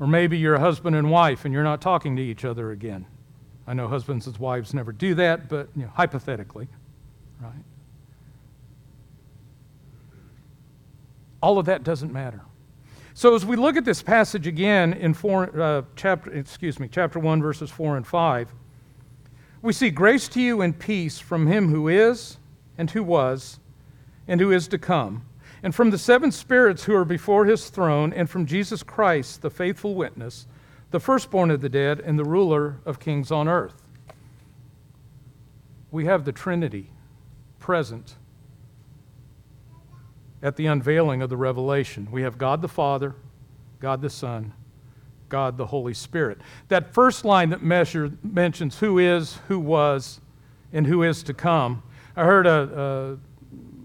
or 0.00 0.06
maybe 0.06 0.38
you're 0.38 0.54
a 0.54 0.60
husband 0.60 0.96
and 0.96 1.10
wife 1.10 1.44
and 1.44 1.52
you're 1.52 1.64
not 1.64 1.80
talking 1.80 2.16
to 2.16 2.22
each 2.22 2.44
other 2.44 2.70
again. 2.70 3.06
I 3.66 3.74
know 3.74 3.88
husbands 3.88 4.26
and 4.26 4.36
wives 4.38 4.72
never 4.72 4.92
do 4.92 5.14
that, 5.16 5.48
but 5.48 5.68
you 5.76 5.82
know, 5.82 5.92
hypothetically, 5.94 6.68
right? 7.40 7.52
All 11.42 11.58
of 11.58 11.66
that 11.66 11.84
doesn't 11.84 12.12
matter. 12.12 12.40
So 13.14 13.34
as 13.34 13.44
we 13.44 13.56
look 13.56 13.76
at 13.76 13.84
this 13.84 14.00
passage 14.00 14.46
again 14.46 14.92
in 14.92 15.12
four, 15.12 15.60
uh, 15.60 15.82
chapter, 15.96 16.30
excuse 16.32 16.78
me, 16.78 16.88
chapter 16.90 17.18
one, 17.18 17.42
verses 17.42 17.68
four 17.68 17.96
and 17.96 18.06
five, 18.06 18.48
we 19.60 19.72
see 19.72 19.90
grace 19.90 20.28
to 20.28 20.40
you 20.40 20.60
and 20.60 20.78
peace 20.78 21.18
from 21.18 21.46
him 21.46 21.68
who 21.68 21.88
is 21.88 22.38
and 22.78 22.90
who 22.92 23.02
was 23.02 23.58
and 24.28 24.40
who 24.40 24.52
is 24.52 24.68
to 24.68 24.78
come, 24.78 25.24
and 25.62 25.74
from 25.74 25.90
the 25.90 25.98
seven 25.98 26.30
spirits 26.30 26.84
who 26.84 26.94
are 26.94 27.04
before 27.04 27.44
his 27.44 27.70
throne, 27.70 28.12
and 28.12 28.28
from 28.28 28.46
Jesus 28.46 28.82
Christ, 28.82 29.42
the 29.42 29.50
faithful 29.50 29.94
witness, 29.94 30.46
the 30.90 31.00
firstborn 31.00 31.50
of 31.50 31.60
the 31.60 31.68
dead, 31.68 32.00
and 32.00 32.18
the 32.18 32.24
ruler 32.24 32.80
of 32.84 33.00
kings 33.00 33.30
on 33.30 33.48
earth. 33.48 33.82
We 35.90 36.04
have 36.04 36.24
the 36.24 36.32
Trinity 36.32 36.90
present 37.58 38.16
at 40.42 40.56
the 40.56 40.66
unveiling 40.66 41.22
of 41.22 41.30
the 41.30 41.36
revelation. 41.36 42.08
We 42.10 42.22
have 42.22 42.38
God 42.38 42.62
the 42.62 42.68
Father, 42.68 43.16
God 43.80 44.00
the 44.00 44.10
Son, 44.10 44.52
God 45.28 45.56
the 45.56 45.66
Holy 45.66 45.94
Spirit. 45.94 46.40
That 46.68 46.94
first 46.94 47.24
line 47.24 47.50
that 47.50 47.62
measure, 47.62 48.12
mentions 48.22 48.78
who 48.78 48.98
is, 48.98 49.38
who 49.48 49.58
was, 49.58 50.20
and 50.72 50.86
who 50.86 51.02
is 51.02 51.22
to 51.24 51.34
come 51.34 51.82
I 52.18 52.24
heard 52.24 52.48
a, 52.48 52.50
a, 52.50 53.18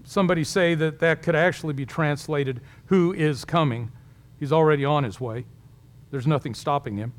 somebody 0.04 0.44
say 0.44 0.74
that 0.74 1.00
that 1.00 1.22
could 1.22 1.34
actually 1.34 1.74
be 1.74 1.86
translated, 1.86 2.60
who 2.86 3.12
is 3.12 3.44
coming. 3.44 3.90
He's 4.38 4.52
already 4.52 4.84
on 4.84 5.04
his 5.04 5.20
way, 5.20 5.46
there's 6.10 6.26
nothing 6.26 6.54
stopping 6.54 6.96
him. 6.96 7.12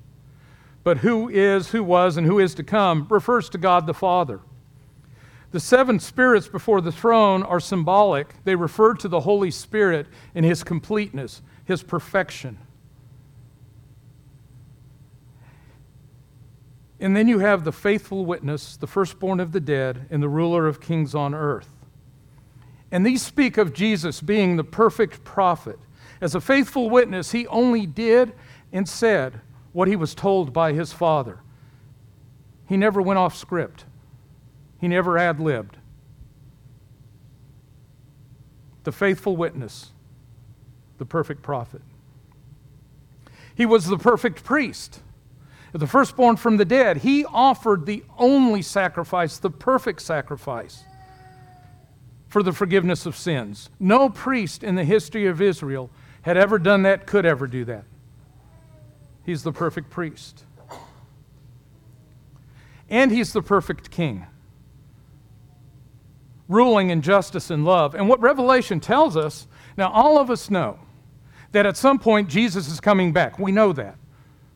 But 0.84 1.00
who 1.00 1.28
is, 1.28 1.70
who 1.70 1.84
was, 1.84 2.16
and 2.16 2.28
who 2.28 2.40
is 2.40 2.54
to 2.56 2.64
come 2.64 3.08
refers 3.10 3.50
to 3.50 3.58
God 3.58 3.88
the 3.88 3.94
Father. 3.94 4.40
The 5.52 5.60
seven 5.60 6.00
spirits 6.00 6.48
before 6.48 6.82
the 6.82 6.92
throne 6.92 7.42
are 7.42 7.60
symbolic. 7.60 8.44
They 8.44 8.56
refer 8.56 8.94
to 8.96 9.08
the 9.08 9.22
Holy 9.22 9.52
Spirit 9.52 10.06
in 10.36 10.44
his 10.44 10.64
completeness, 10.64 11.42
his 11.64 11.82
perfection. 11.82 12.58
And 17.00 17.16
then 17.16 17.28
you 17.28 17.40
have 17.40 17.64
the 17.64 17.72
faithful 17.72 18.26
witness, 18.26 18.78
the 18.78 18.88
firstborn 18.88 19.40
of 19.40 19.52
the 19.52 19.60
dead, 19.60 20.08
and 20.10 20.22
the 20.22 20.30
ruler 20.30 20.68
of 20.68 20.80
kings 20.80 21.16
on 21.16 21.34
earth. 21.34 21.75
And 22.92 23.06
these 23.06 23.22
speak 23.22 23.58
of 23.58 23.74
Jesus 23.74 24.22
being 24.22 24.56
the 24.56 24.64
perfect 24.64 25.24
prophet. 25.24 25.80
As 26.22 26.36
a 26.36 26.42
faithful 26.42 26.90
witness, 26.90 27.32
he 27.32 27.48
only 27.48 27.86
did 27.86 28.34
and 28.72 28.88
said 28.88 29.42
what 29.74 29.88
he 29.88 29.96
was 29.96 30.16
told 30.16 30.54
by 30.54 30.74
his 30.74 30.94
Father. 30.94 31.40
He 32.68 32.78
never 32.78 33.02
went 33.02 33.20
off 33.20 33.36
script, 33.36 33.86
he 34.80 34.88
never 34.88 35.18
ad 35.18 35.40
libbed. 35.40 35.78
The 38.84 38.92
faithful 38.92 39.36
witness, 39.36 39.92
the 41.00 41.06
perfect 41.06 41.42
prophet. 41.42 41.82
He 43.56 43.66
was 43.66 43.88
the 43.88 43.98
perfect 43.98 44.44
priest 44.44 45.02
the 45.78 45.88
firstborn 45.88 46.38
from 46.38 46.56
the 46.56 46.64
dead, 46.64 46.98
he 46.98 47.26
offered 47.26 47.86
the 47.86 48.04
only 48.18 48.62
sacrifice, 48.62 49.38
the 49.38 49.50
perfect 49.50 50.02
sacrifice 50.02 50.86
for 52.36 52.44
the 52.44 52.52
forgiveness 52.52 53.06
of 53.06 53.16
sins. 53.16 53.70
No 53.80 54.10
priest 54.10 54.62
in 54.62 54.76
the 54.76 54.84
history 54.84 55.26
of 55.26 55.42
Israel 55.42 55.90
had 56.24 56.36
ever 56.36 56.60
done 56.60 56.82
that, 56.82 57.08
could 57.08 57.26
ever 57.26 57.48
do 57.48 57.64
that. 57.64 57.86
He's 59.26 59.44
the 59.44 59.54
perfect 59.54 59.90
priest. 59.90 60.44
And 62.90 63.10
he's 63.10 63.32
the 63.32 63.42
perfect 63.42 63.90
king, 63.90 64.26
ruling 66.50 66.90
in 66.90 67.02
justice 67.02 67.50
and 67.50 67.64
love. 67.64 67.96
And 67.96 68.10
what 68.10 68.20
Revelation 68.20 68.82
tells 68.82 69.16
us 69.16 69.48
now, 69.78 69.90
all 69.90 70.20
of 70.20 70.30
us 70.30 70.50
know 70.50 70.78
that 71.54 71.66
at 71.66 71.78
some 71.78 72.00
point 72.00 72.28
Jesus 72.28 72.68
is 72.68 72.82
coming 72.82 73.14
back. 73.14 73.40
We 73.40 73.54
know 73.54 73.72
that. 73.72 73.96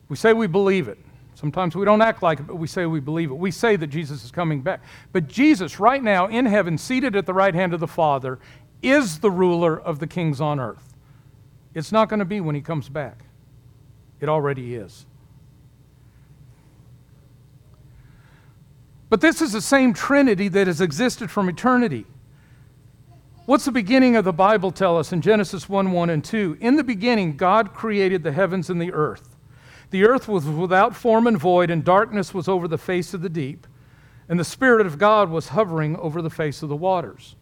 We 0.09 0.17
say 0.17 0.33
we 0.33 0.47
believe 0.47 0.89
it. 0.89 0.99
Sometimes 1.39 1.73
we 1.73 1.85
don't 1.85 2.01
act 2.01 2.21
like 2.21 2.41
it, 2.41 2.47
but 2.47 2.57
we 2.57 2.67
say 2.67 2.85
we 2.85 2.99
believe 2.99 3.31
it. 3.31 3.35
We 3.35 3.49
say 3.49 3.77
that 3.77 3.87
Jesus 3.87 4.25
is 4.25 4.31
coming 4.31 4.61
back. 4.61 4.81
But 5.13 5.29
Jesus, 5.29 5.79
right 5.79 6.03
now 6.03 6.27
in 6.27 6.45
heaven, 6.45 6.77
seated 6.77 7.15
at 7.15 7.25
the 7.25 7.33
right 7.33 7.55
hand 7.55 7.73
of 7.73 7.79
the 7.79 7.87
Father, 7.87 8.39
is 8.81 9.19
the 9.19 9.31
ruler 9.31 9.79
of 9.79 9.99
the 9.99 10.07
kings 10.07 10.41
on 10.41 10.59
earth. 10.59 10.93
It's 11.73 11.93
not 11.93 12.09
going 12.09 12.19
to 12.19 12.25
be 12.25 12.41
when 12.41 12.55
he 12.55 12.61
comes 12.61 12.89
back, 12.89 13.23
it 14.19 14.27
already 14.27 14.75
is. 14.75 15.05
But 19.07 19.21
this 19.21 19.41
is 19.41 19.53
the 19.53 19.61
same 19.61 19.93
Trinity 19.93 20.49
that 20.49 20.67
has 20.67 20.81
existed 20.81 21.31
from 21.31 21.47
eternity. 21.47 22.05
What's 23.45 23.63
the 23.63 23.71
beginning 23.71 24.17
of 24.17 24.25
the 24.25 24.33
Bible 24.33 24.71
tell 24.71 24.97
us 24.97 25.13
in 25.13 25.21
Genesis 25.21 25.69
1 25.69 25.93
1 25.93 26.09
and 26.09 26.21
2? 26.21 26.57
In 26.59 26.75
the 26.75 26.83
beginning, 26.83 27.37
God 27.37 27.73
created 27.73 28.23
the 28.23 28.33
heavens 28.33 28.69
and 28.69 28.81
the 28.81 28.91
earth. 28.91 29.38
The 29.91 30.05
earth 30.05 30.27
was 30.27 30.45
without 30.45 30.95
form 30.95 31.25
and 31.25 31.37
void, 31.37 31.69
and 31.69 31.83
darkness 31.83 32.33
was 32.33 32.47
over 32.47 32.67
the 32.67 32.77
face 32.77 33.13
of 33.13 33.21
the 33.21 33.29
deep, 33.29 33.65
and 34.27 34.39
the 34.39 34.45
Spirit 34.45 34.85
of 34.85 34.97
God 34.97 35.29
was 35.29 35.49
hovering 35.49 35.95
over 35.97 36.21
the 36.21 36.29
face 36.29 36.61
of 36.61 36.69
the 36.69 36.75
waters. 36.75 37.35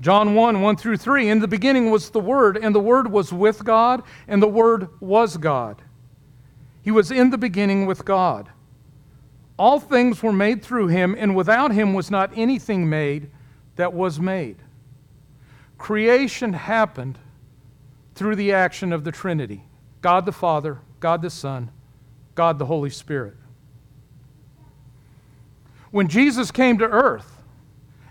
John 0.00 0.34
1 0.34 0.60
1 0.60 0.76
through 0.76 0.96
3 0.96 1.30
In 1.30 1.38
the 1.38 1.48
beginning 1.48 1.90
was 1.90 2.10
the 2.10 2.20
Word, 2.20 2.56
and 2.56 2.74
the 2.74 2.80
Word 2.80 3.10
was 3.10 3.32
with 3.32 3.64
God, 3.64 4.02
and 4.26 4.42
the 4.42 4.48
Word 4.48 4.88
was 5.00 5.36
God. 5.36 5.82
He 6.82 6.90
was 6.90 7.10
in 7.10 7.30
the 7.30 7.38
beginning 7.38 7.86
with 7.86 8.04
God. 8.04 8.50
All 9.56 9.78
things 9.78 10.22
were 10.22 10.32
made 10.32 10.62
through 10.62 10.88
him, 10.88 11.14
and 11.16 11.36
without 11.36 11.72
him 11.72 11.94
was 11.94 12.10
not 12.10 12.32
anything 12.36 12.88
made 12.88 13.30
that 13.76 13.92
was 13.92 14.18
made. 14.18 14.56
Creation 15.78 16.52
happened 16.52 17.18
through 18.14 18.36
the 18.36 18.52
action 18.52 18.92
of 18.92 19.04
the 19.04 19.12
Trinity 19.12 19.64
God 20.00 20.26
the 20.26 20.32
Father, 20.32 20.80
God 21.04 21.20
the 21.20 21.28
Son, 21.28 21.70
God 22.34 22.58
the 22.58 22.64
Holy 22.64 22.88
Spirit. 22.88 23.34
When 25.90 26.08
Jesus 26.08 26.50
came 26.50 26.78
to 26.78 26.86
earth 26.86 27.42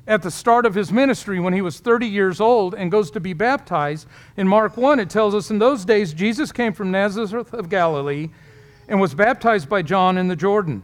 at 0.06 0.22
the 0.22 0.30
start 0.30 0.68
of 0.68 0.76
his 0.76 0.92
ministry 0.92 1.40
when 1.40 1.54
he 1.54 1.62
was 1.64 1.80
30 1.80 2.06
years 2.06 2.40
old 2.40 2.76
and 2.76 2.92
goes 2.92 3.10
to 3.10 3.20
be 3.20 3.34
baptized, 3.34 4.06
in 4.38 4.48
Mark 4.48 4.78
1 4.78 5.00
it 5.00 5.10
tells 5.10 5.34
us 5.34 5.50
in 5.50 5.58
those 5.58 5.86
days 5.86 6.14
Jesus 6.14 6.52
came 6.52 6.72
from 6.72 6.92
Nazareth 6.92 7.52
of 7.52 7.68
Galilee 7.68 8.30
and 8.88 9.02
was 9.02 9.16
baptized 9.16 9.68
by 9.68 9.82
John 9.82 10.16
in 10.16 10.28
the 10.28 10.36
Jordan. 10.36 10.84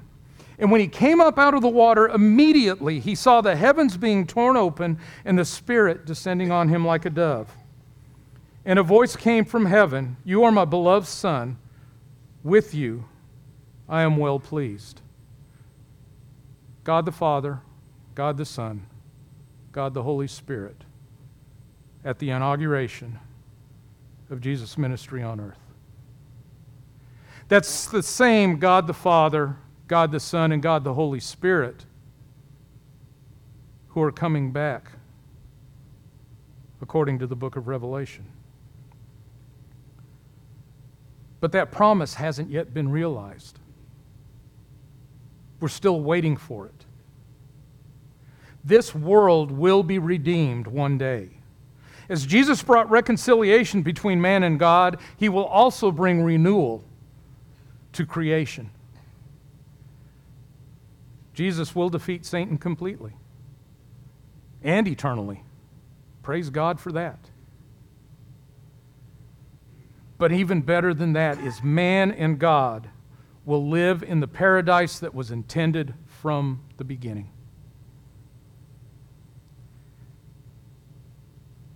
And 0.57 0.71
when 0.71 0.81
he 0.81 0.87
came 0.87 1.21
up 1.21 1.37
out 1.37 1.53
of 1.53 1.61
the 1.61 1.69
water, 1.69 2.07
immediately 2.07 2.99
he 2.99 3.13
saw 3.13 3.41
the 3.41 3.55
heavens 3.55 3.97
being 3.97 4.25
torn 4.25 4.57
open 4.57 4.97
and 5.25 5.37
the 5.37 5.45
Spirit 5.45 6.07
descending 6.07 6.49
on 6.49 6.69
him 6.69 6.83
like 6.83 7.05
a 7.05 7.11
dove. 7.11 7.55
And 8.65 8.79
a 8.79 8.83
voice 8.83 9.15
came 9.15 9.45
from 9.45 9.67
heaven 9.67 10.17
You 10.25 10.43
are 10.43 10.51
my 10.51 10.65
beloved 10.65 11.05
Son 11.07 11.59
with 12.43 12.73
you 12.73 13.05
I 13.89 14.03
am 14.03 14.17
well 14.17 14.39
pleased. 14.39 15.01
God 16.83 17.05
the 17.05 17.11
Father, 17.11 17.61
God 18.15 18.37
the 18.37 18.45
Son, 18.45 18.85
God 19.71 19.93
the 19.93 20.03
Holy 20.03 20.27
Spirit 20.27 20.83
at 22.05 22.19
the 22.19 22.29
inauguration 22.29 23.19
of 24.29 24.41
Jesus' 24.41 24.77
ministry 24.77 25.23
on 25.23 25.39
earth. 25.39 25.59
That's 27.47 27.87
the 27.87 28.03
same 28.03 28.59
God 28.59 28.85
the 28.85 28.93
Father, 28.93 29.57
God 29.87 30.11
the 30.11 30.19
Son, 30.19 30.51
and 30.51 30.61
God 30.61 30.83
the 30.83 30.93
Holy 30.93 31.19
Spirit 31.19 31.85
who 33.89 34.01
are 34.03 34.11
coming 34.11 34.51
back 34.51 34.91
according 36.81 37.19
to 37.19 37.27
the 37.27 37.35
book 37.35 37.55
of 37.55 37.67
Revelation. 37.67 38.25
But 41.39 41.51
that 41.53 41.71
promise 41.71 42.15
hasn't 42.15 42.49
yet 42.49 42.73
been 42.73 42.89
realized. 42.89 43.59
We're 45.59 45.67
still 45.69 46.01
waiting 46.01 46.37
for 46.37 46.65
it. 46.65 46.85
This 48.63 48.93
world 48.93 49.51
will 49.51 49.83
be 49.83 49.99
redeemed 49.99 50.67
one 50.67 50.97
day. 50.97 51.29
As 52.09 52.25
Jesus 52.25 52.61
brought 52.63 52.89
reconciliation 52.89 53.83
between 53.83 54.19
man 54.19 54.43
and 54.43 54.59
God, 54.59 54.99
he 55.17 55.29
will 55.29 55.45
also 55.45 55.91
bring 55.91 56.23
renewal 56.23 56.83
to 57.93 58.05
creation. 58.05 58.71
Jesus 61.33 61.75
will 61.75 61.89
defeat 61.89 62.25
Satan 62.25 62.57
completely 62.57 63.13
and 64.61 64.87
eternally. 64.87 65.43
Praise 66.21 66.49
God 66.49 66.79
for 66.79 66.91
that. 66.91 67.19
But 70.19 70.33
even 70.33 70.61
better 70.61 70.93
than 70.93 71.13
that 71.13 71.39
is 71.39 71.63
man 71.63 72.11
and 72.11 72.37
God 72.37 72.89
will 73.45 73.67
live 73.67 74.03
in 74.03 74.19
the 74.19 74.27
paradise 74.27 74.99
that 74.99 75.15
was 75.15 75.31
intended 75.31 75.95
from 76.05 76.61
the 76.77 76.83
beginning. 76.83 77.31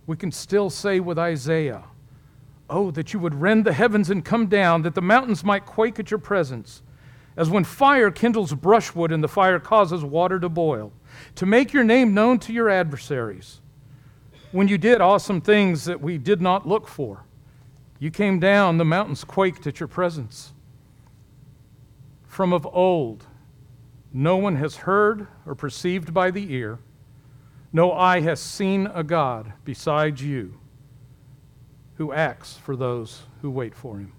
We 0.06 0.16
can 0.16 0.30
still 0.30 0.68
say 0.68 1.00
with 1.00 1.18
Isaiah, 1.18 1.84
Oh, 2.68 2.90
that 2.92 3.12
you 3.12 3.18
would 3.18 3.34
rend 3.34 3.64
the 3.64 3.72
heavens 3.72 4.10
and 4.10 4.24
come 4.24 4.46
down, 4.46 4.82
that 4.82 4.94
the 4.94 5.02
mountains 5.02 5.42
might 5.42 5.66
quake 5.66 5.98
at 5.98 6.10
your 6.10 6.18
presence, 6.18 6.82
as 7.36 7.50
when 7.50 7.64
fire 7.64 8.10
kindles 8.10 8.54
brushwood 8.54 9.10
and 9.10 9.24
the 9.24 9.28
fire 9.28 9.58
causes 9.58 10.04
water 10.04 10.38
to 10.38 10.48
boil, 10.48 10.92
to 11.34 11.46
make 11.46 11.72
your 11.72 11.84
name 11.84 12.14
known 12.14 12.38
to 12.40 12.52
your 12.52 12.68
adversaries. 12.68 13.60
When 14.52 14.68
you 14.68 14.78
did 14.78 15.00
awesome 15.00 15.40
things 15.40 15.84
that 15.86 16.00
we 16.00 16.18
did 16.18 16.40
not 16.40 16.66
look 16.68 16.88
for, 16.88 17.24
you 17.98 18.10
came 18.10 18.38
down, 18.38 18.78
the 18.78 18.84
mountains 18.84 19.24
quaked 19.24 19.66
at 19.66 19.80
your 19.80 19.88
presence. 19.88 20.52
From 22.26 22.52
of 22.52 22.66
old, 22.72 23.26
no 24.12 24.36
one 24.36 24.56
has 24.56 24.76
heard 24.76 25.26
or 25.46 25.54
perceived 25.54 26.12
by 26.12 26.30
the 26.30 26.52
ear, 26.52 26.78
no 27.72 27.92
eye 27.92 28.20
has 28.20 28.40
seen 28.40 28.86
a 28.94 29.02
God 29.02 29.52
besides 29.64 30.22
you 30.22 30.58
who 31.96 32.12
acts 32.12 32.56
for 32.56 32.76
those 32.76 33.22
who 33.42 33.50
wait 33.50 33.74
for 33.74 33.98
him. 33.98 34.12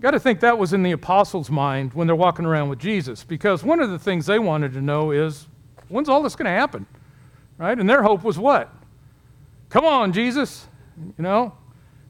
Got 0.00 0.12
to 0.12 0.20
think 0.20 0.40
that 0.40 0.58
was 0.58 0.72
in 0.72 0.82
the 0.82 0.90
apostles' 0.90 1.50
mind 1.50 1.94
when 1.94 2.06
they're 2.06 2.16
walking 2.16 2.44
around 2.44 2.68
with 2.68 2.80
Jesus, 2.80 3.22
because 3.22 3.62
one 3.62 3.80
of 3.80 3.90
the 3.90 3.98
things 3.98 4.26
they 4.26 4.38
wanted 4.38 4.72
to 4.72 4.80
know 4.80 5.12
is 5.12 5.46
when's 5.88 6.08
all 6.08 6.22
this 6.22 6.34
going 6.34 6.46
to 6.46 6.50
happen? 6.50 6.86
Right? 7.56 7.78
And 7.78 7.88
their 7.88 8.02
hope 8.02 8.24
was 8.24 8.36
what? 8.36 8.74
Come 9.68 9.84
on, 9.84 10.12
Jesus. 10.12 10.66
You 11.16 11.22
know, 11.22 11.54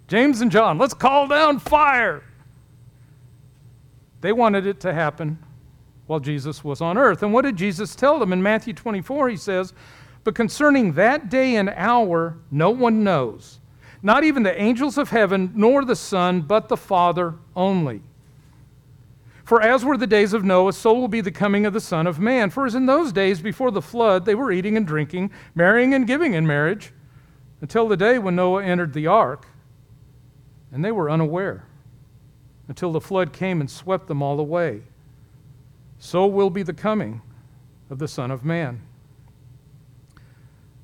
James 0.08 0.40
and 0.40 0.50
John, 0.50 0.78
let's 0.78 0.94
call 0.94 1.26
down 1.26 1.58
fire. 1.58 2.22
They 4.20 4.32
wanted 4.32 4.66
it 4.66 4.80
to 4.80 4.92
happen 4.92 5.38
while 6.06 6.20
Jesus 6.20 6.62
was 6.62 6.80
on 6.80 6.98
earth. 6.98 7.22
And 7.22 7.32
what 7.32 7.44
did 7.44 7.56
Jesus 7.56 7.96
tell 7.96 8.18
them? 8.18 8.32
In 8.32 8.42
Matthew 8.42 8.72
24, 8.72 9.30
he 9.30 9.36
says, 9.36 9.72
but 10.24 10.34
concerning 10.34 10.92
that 10.92 11.28
day 11.28 11.56
and 11.56 11.68
hour, 11.70 12.38
no 12.50 12.70
one 12.70 13.02
knows, 13.02 13.58
not 14.02 14.24
even 14.24 14.42
the 14.42 14.60
angels 14.60 14.98
of 14.98 15.10
heaven, 15.10 15.52
nor 15.54 15.84
the 15.84 15.96
Son, 15.96 16.42
but 16.42 16.68
the 16.68 16.76
Father 16.76 17.34
only. 17.56 18.02
For 19.44 19.60
as 19.60 19.84
were 19.84 19.96
the 19.96 20.06
days 20.06 20.32
of 20.32 20.44
Noah, 20.44 20.72
so 20.72 20.94
will 20.94 21.08
be 21.08 21.20
the 21.20 21.32
coming 21.32 21.66
of 21.66 21.72
the 21.72 21.80
Son 21.80 22.06
of 22.06 22.20
Man. 22.20 22.50
For 22.50 22.66
as 22.66 22.76
in 22.76 22.86
those 22.86 23.12
days 23.12 23.40
before 23.40 23.72
the 23.72 23.82
flood, 23.82 24.24
they 24.24 24.36
were 24.36 24.52
eating 24.52 24.76
and 24.76 24.86
drinking, 24.86 25.32
marrying 25.54 25.94
and 25.94 26.06
giving 26.06 26.34
in 26.34 26.46
marriage, 26.46 26.92
until 27.62 27.88
the 27.88 27.96
day 27.96 28.18
when 28.18 28.36
Noah 28.36 28.64
entered 28.64 28.92
the 28.92 29.06
ark, 29.06 29.46
and 30.72 30.84
they 30.84 30.92
were 30.92 31.08
unaware, 31.08 31.64
until 32.66 32.92
the 32.92 33.00
flood 33.00 33.32
came 33.32 33.60
and 33.60 33.70
swept 33.70 34.08
them 34.08 34.20
all 34.20 34.38
away. 34.40 34.82
So 35.98 36.26
will 36.26 36.50
be 36.50 36.64
the 36.64 36.72
coming 36.74 37.22
of 37.88 37.98
the 38.00 38.08
Son 38.08 38.30
of 38.32 38.44
Man. 38.44 38.82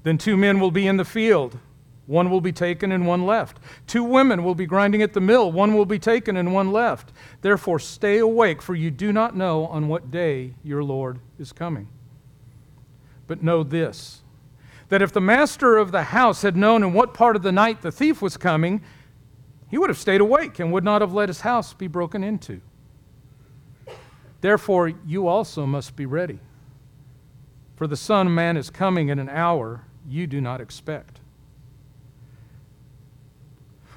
Then 0.05 0.19
two 0.19 0.37
men 0.37 0.61
will 0.61 0.71
be 0.71 0.87
in 0.87 0.97
the 0.97 1.05
field. 1.05 1.59
One 2.07 2.31
will 2.31 2.41
be 2.41 2.53
taken 2.53 2.93
and 2.93 3.07
one 3.07 3.27
left. 3.27 3.59
Two 3.87 4.05
women 4.05 4.45
will 4.45 4.55
be 4.55 4.64
grinding 4.64 5.03
at 5.03 5.12
the 5.12 5.21
mill. 5.21 5.51
One 5.51 5.75
will 5.75 5.85
be 5.85 5.99
taken 5.99 6.37
and 6.37 6.55
one 6.55 6.73
left. 6.73 7.12
Therefore, 7.43 7.79
stay 7.79 8.19
awake, 8.19 8.62
for 8.62 8.75
you 8.75 8.91
do 8.91 9.12
not 9.12 9.37
know 9.37 9.67
on 9.67 9.88
what 9.88 10.11
day 10.11 10.55
your 10.62 10.85
Lord 10.85 11.19
is 11.38 11.53
coming. 11.53 11.88
But 13.27 13.43
know 13.43 13.62
this 13.62 14.23
that 14.88 15.03
if 15.03 15.12
the 15.12 15.20
master 15.20 15.77
of 15.77 15.92
the 15.92 16.03
house 16.03 16.42
had 16.42 16.57
known 16.57 16.83
in 16.83 16.92
what 16.92 17.14
part 17.14 17.37
of 17.37 17.42
the 17.42 17.53
night 17.53 17.83
the 17.83 17.92
thief 17.92 18.22
was 18.22 18.37
coming, 18.37 18.83
he 19.68 19.77
would 19.77 19.90
have 19.90 19.98
stayed 19.98 20.20
awake 20.20 20.59
and 20.59 20.72
would 20.72 20.85
not 20.85 21.03
have 21.03 21.12
let 21.12 21.29
his 21.29 21.42
house 21.42 21.74
be 21.74 21.87
broken 21.87 22.24
into. 22.24 22.61
Therefore, 24.40 24.92
you 25.07 25.27
also 25.27 25.66
must 25.66 25.96
be 25.96 26.07
ready. 26.07 26.38
For 27.77 27.87
the 27.87 27.96
Son 27.96 28.27
of 28.27 28.33
Man 28.33 28.57
is 28.57 28.70
coming 28.70 29.09
in 29.09 29.18
an 29.18 29.29
hour 29.29 29.85
you 30.07 30.27
do 30.27 30.40
not 30.40 30.61
expect. 30.61 31.20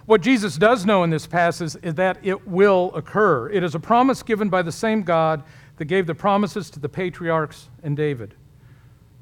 What 0.05 0.21
Jesus 0.21 0.57
does 0.57 0.85
know 0.85 1.03
in 1.03 1.09
this 1.09 1.25
passage 1.27 1.75
is 1.81 1.95
that 1.95 2.17
it 2.21 2.47
will 2.47 2.91
occur. 2.95 3.49
It 3.49 3.63
is 3.63 3.75
a 3.75 3.79
promise 3.79 4.23
given 4.23 4.49
by 4.49 4.61
the 4.61 4.71
same 4.71 5.03
God 5.03 5.43
that 5.77 5.85
gave 5.85 6.05
the 6.05 6.15
promises 6.15 6.69
to 6.71 6.79
the 6.79 6.89
patriarchs 6.89 7.69
and 7.81 7.95
David. 7.95 8.35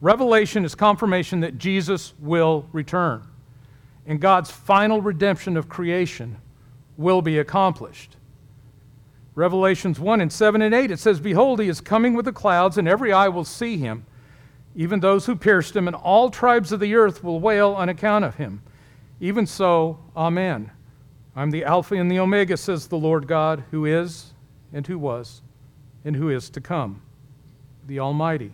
Revelation 0.02 0.64
is 0.64 0.76
confirmation 0.76 1.42
that 1.42 1.58
Jesus 1.58 2.14
will 2.20 2.68
return, 2.72 3.24
and 4.06 4.20
God's 4.20 4.52
final 4.52 5.02
redemption 5.02 5.58
of 5.58 5.70
creation 5.70 6.38
will 6.98 7.22
be 7.22 7.40
accomplished. 7.40 8.16
Revelations 9.36 10.00
1 10.00 10.22
and 10.22 10.32
7 10.32 10.62
and 10.62 10.76
8, 10.76 10.92
it 10.92 11.00
says, 11.00 11.20
Behold, 11.20 11.62
he 11.62 11.68
is 11.70 11.82
coming 11.82 12.14
with 12.14 12.26
the 12.26 12.34
clouds, 12.34 12.78
and 12.78 12.88
every 12.88 13.14
eye 13.14 13.30
will 13.30 13.46
see 13.46 13.78
him 13.78 14.06
even 14.76 15.00
those 15.00 15.26
who 15.26 15.36
pierced 15.36 15.76
him, 15.76 15.88
and 15.88 15.96
all 15.96 16.30
tribes 16.30 16.72
of 16.72 16.80
the 16.80 16.96
earth 16.96 17.24
will 17.24 17.40
wail 17.40 17.74
on 17.74 17.90
account 17.90 18.24
of 18.24 18.36
him. 18.36 18.62
Even 19.20 19.46
so, 19.46 20.00
Amen. 20.16 20.72
I'm 21.36 21.52
the 21.52 21.66
Alpha 21.66 21.96
and 21.96 22.10
the 22.10 22.20
Omega, 22.20 22.58
says 22.58 22.88
the 22.88 22.98
Lord 22.98 23.28
God, 23.28 23.64
who 23.72 23.86
is, 23.86 24.34
and 24.72 24.86
who 24.88 24.98
was, 24.98 25.42
and 26.06 26.16
who 26.16 26.30
is 26.30 26.50
to 26.52 26.62
come, 26.62 27.02
the 27.88 28.00
Almighty. 28.00 28.54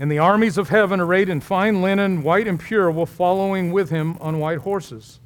And 0.00 0.10
the 0.10 0.18
armies 0.18 0.58
of 0.58 0.70
heaven, 0.70 1.00
arrayed 1.00 1.28
in 1.28 1.40
fine 1.40 1.80
linen, 1.80 2.22
white 2.22 2.48
and 2.48 2.58
pure, 2.58 2.90
will 2.90 3.06
following 3.06 3.72
with 3.72 3.90
him 3.90 4.16
on 4.20 4.40
white 4.40 4.58
horses. 4.58 5.20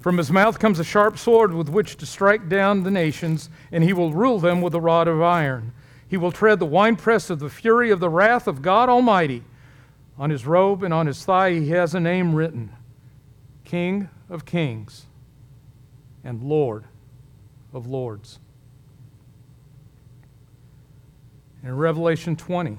From 0.00 0.16
his 0.16 0.30
mouth 0.30 0.58
comes 0.58 0.78
a 0.78 0.84
sharp 0.84 1.18
sword 1.18 1.52
with 1.52 1.68
which 1.68 1.96
to 1.98 2.06
strike 2.06 2.48
down 2.48 2.84
the 2.84 2.90
nations, 2.90 3.50
and 3.70 3.84
he 3.84 3.92
will 3.92 4.14
rule 4.14 4.38
them 4.38 4.62
with 4.62 4.74
a 4.74 4.80
rod 4.80 5.08
of 5.08 5.20
iron. 5.20 5.74
He 6.08 6.16
will 6.16 6.32
tread 6.32 6.58
the 6.58 6.66
winepress 6.66 7.28
of 7.28 7.38
the 7.38 7.50
fury 7.50 7.90
of 7.90 8.00
the 8.00 8.08
wrath 8.08 8.48
of 8.48 8.62
God 8.62 8.88
Almighty. 8.88 9.44
On 10.18 10.30
his 10.30 10.46
robe 10.46 10.82
and 10.82 10.92
on 10.92 11.06
his 11.06 11.24
thigh 11.24 11.52
he 11.52 11.68
has 11.70 11.94
a 11.94 12.00
name 12.00 12.34
written 12.34 12.72
King 13.64 14.08
of 14.28 14.44
Kings 14.44 15.06
and 16.24 16.42
Lord 16.42 16.84
of 17.72 17.86
Lords. 17.86 18.38
In 21.62 21.76
Revelation 21.76 22.36
20, 22.36 22.78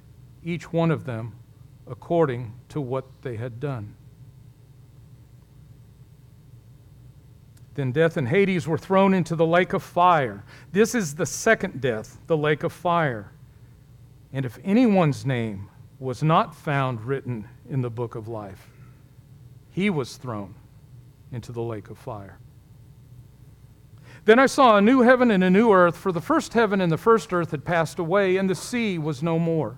each 0.43 0.71
one 0.71 0.91
of 0.91 1.05
them, 1.05 1.33
according 1.87 2.53
to 2.69 2.81
what 2.81 3.05
they 3.21 3.35
had 3.35 3.59
done. 3.59 3.95
Then 7.75 7.91
death 7.91 8.17
and 8.17 8.27
Hades 8.27 8.67
were 8.67 8.77
thrown 8.77 9.13
into 9.13 9.35
the 9.35 9.45
lake 9.45 9.73
of 9.73 9.81
fire. 9.81 10.43
This 10.71 10.93
is 10.93 11.15
the 11.15 11.25
second 11.25 11.79
death, 11.79 12.17
the 12.27 12.37
lake 12.37 12.63
of 12.63 12.73
fire. 12.73 13.31
And 14.33 14.45
if 14.45 14.59
anyone's 14.63 15.25
name 15.25 15.69
was 15.99 16.21
not 16.21 16.53
found 16.53 17.05
written 17.05 17.47
in 17.69 17.81
the 17.81 17.89
book 17.89 18.15
of 18.15 18.27
life, 18.27 18.69
he 19.71 19.89
was 19.89 20.17
thrown 20.17 20.53
into 21.31 21.51
the 21.51 21.61
lake 21.61 21.89
of 21.89 21.97
fire. 21.97 22.37
Then 24.25 24.37
I 24.37 24.45
saw 24.45 24.77
a 24.77 24.81
new 24.81 25.01
heaven 25.01 25.31
and 25.31 25.43
a 25.43 25.49
new 25.49 25.71
earth, 25.71 25.97
for 25.97 26.11
the 26.11 26.21
first 26.21 26.53
heaven 26.53 26.81
and 26.81 26.91
the 26.91 26.97
first 26.97 27.33
earth 27.33 27.51
had 27.51 27.65
passed 27.65 27.99
away, 27.99 28.37
and 28.37 28.49
the 28.49 28.55
sea 28.55 28.97
was 28.97 29.23
no 29.23 29.39
more. 29.39 29.77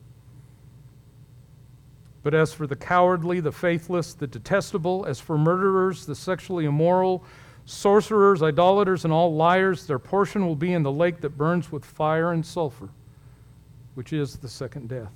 But 2.23 2.33
as 2.33 2.53
for 2.53 2.67
the 2.67 2.75
cowardly, 2.75 3.39
the 3.39 3.51
faithless, 3.51 4.13
the 4.13 4.27
detestable, 4.27 5.05
as 5.05 5.19
for 5.19 5.37
murderers, 5.37 6.05
the 6.05 6.15
sexually 6.15 6.65
immoral, 6.65 7.23
sorcerers, 7.65 8.43
idolaters, 8.43 9.05
and 9.05 9.13
all 9.13 9.33
liars, 9.35 9.87
their 9.87 9.99
portion 9.99 10.45
will 10.45 10.55
be 10.55 10.73
in 10.73 10.83
the 10.83 10.91
lake 10.91 11.21
that 11.21 11.31
burns 11.31 11.71
with 11.71 11.83
fire 11.83 12.31
and 12.31 12.45
sulfur, 12.45 12.89
which 13.95 14.13
is 14.13 14.37
the 14.37 14.49
second 14.49 14.89
death. 14.89 15.11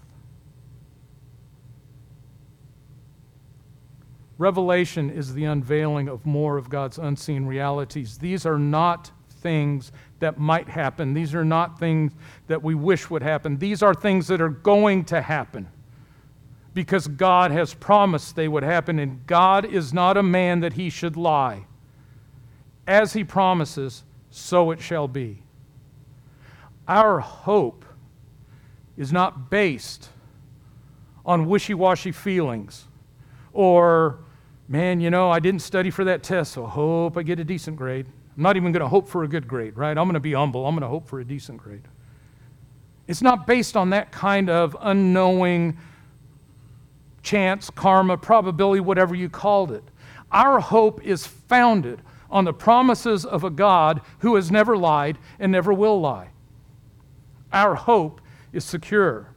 Revelation 4.37 5.09
is 5.09 5.33
the 5.33 5.45
unveiling 5.45 6.09
of 6.09 6.25
more 6.25 6.57
of 6.57 6.69
God's 6.69 6.97
unseen 6.97 7.45
realities. 7.45 8.17
These 8.17 8.45
are 8.45 8.59
not 8.59 9.11
things 9.29 9.91
that 10.19 10.39
might 10.39 10.67
happen. 10.67 11.13
These 11.13 11.35
are 11.35 11.45
not 11.45 11.79
things 11.79 12.11
that 12.47 12.61
we 12.61 12.75
wish 12.75 13.09
would 13.09 13.21
happen. 13.21 13.57
These 13.57 13.81
are 13.81 13.93
things 13.93 14.27
that 14.27 14.41
are 14.41 14.49
going 14.49 15.05
to 15.05 15.21
happen 15.21 15.69
because 16.75 17.07
God 17.07 17.49
has 17.49 17.73
promised 17.73 18.35
they 18.35 18.47
would 18.47 18.61
happen, 18.61 18.99
and 18.99 19.25
God 19.25 19.65
is 19.65 19.93
not 19.93 20.17
a 20.17 20.23
man 20.23 20.59
that 20.59 20.73
he 20.73 20.91
should 20.91 21.17
lie. 21.17 21.65
As 22.85 23.13
he 23.13 23.23
promises, 23.23 24.03
so 24.29 24.69
it 24.69 24.79
shall 24.79 25.07
be. 25.07 25.41
Our 26.87 27.19
hope 27.19 27.85
is 28.95 29.11
not 29.11 29.49
based 29.49 30.09
on 31.25 31.47
wishy 31.47 31.73
washy 31.73 32.11
feelings 32.11 32.85
or 33.53 34.19
man, 34.67 34.99
you 34.99 35.09
know, 35.09 35.31
I 35.31 35.39
didn't 35.39 35.61
study 35.61 35.89
for 35.89 36.03
that 36.03 36.21
test, 36.21 36.51
so 36.51 36.65
I 36.65 36.69
hope 36.69 37.17
I 37.17 37.23
get 37.23 37.39
a 37.39 37.43
decent 37.43 37.77
grade. 37.77 38.05
I'm 38.35 38.43
not 38.43 38.57
even 38.57 38.71
going 38.71 38.81
to 38.81 38.87
hope 38.87 39.07
for 39.07 39.23
a 39.23 39.27
good 39.27 39.47
grade, 39.47 39.77
right? 39.77 39.97
I'm 39.97 40.05
going 40.05 40.15
to 40.15 40.19
be 40.19 40.33
humble. 40.33 40.67
I'm 40.67 40.75
going 40.75 40.81
to 40.81 40.87
hope 40.89 41.07
for 41.07 41.21
a 41.21 41.25
decent 41.25 41.57
grade. 41.57 41.87
It's 43.07 43.21
not 43.21 43.47
based 43.47 43.77
on 43.77 43.91
that 43.91 44.11
kind 44.11 44.49
of 44.49 44.75
unknowing 44.81 45.77
chance, 47.25 47.69
karma, 47.69 48.17
probability, 48.17 48.79
whatever 48.79 49.13
you 49.13 49.29
called 49.29 49.71
it. 49.71 49.83
Our 50.31 50.59
hope 50.59 51.03
is 51.03 51.27
founded 51.27 52.01
on 52.29 52.45
the 52.45 52.53
promises 52.53 53.25
of 53.25 53.43
a 53.43 53.49
God 53.49 54.01
who 54.19 54.35
has 54.35 54.49
never 54.51 54.77
lied 54.77 55.17
and 55.39 55.51
never 55.51 55.73
will 55.73 55.99
lie. 55.99 56.29
Our 57.51 57.75
hope 57.75 58.21
is 58.53 58.63
secure. 58.63 59.29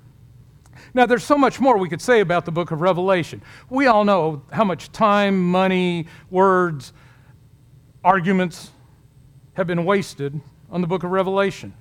Now, 0.95 1.07
there's 1.07 1.25
so 1.25 1.37
much 1.37 1.61
more 1.61 1.77
we 1.77 1.89
could 1.89 2.01
say 2.01 2.21
about 2.21 2.45
the 2.45 2.53
book 2.53 2.71
of 2.71 2.81
Revelation. 2.81 3.43
We 3.69 3.87
all 3.87 4.05
know 4.05 4.43
how 4.53 4.65
much 4.65 4.91
time, 4.93 5.51
money, 5.51 6.07
words, 6.31 6.93
arguments 8.05 8.71
have 9.55 9.67
been 9.67 9.85
wasted 9.85 10.41
on 10.71 10.81
the 10.81 10.87
book 10.87 11.05
of 11.05 11.11
Revelation. 11.11 11.75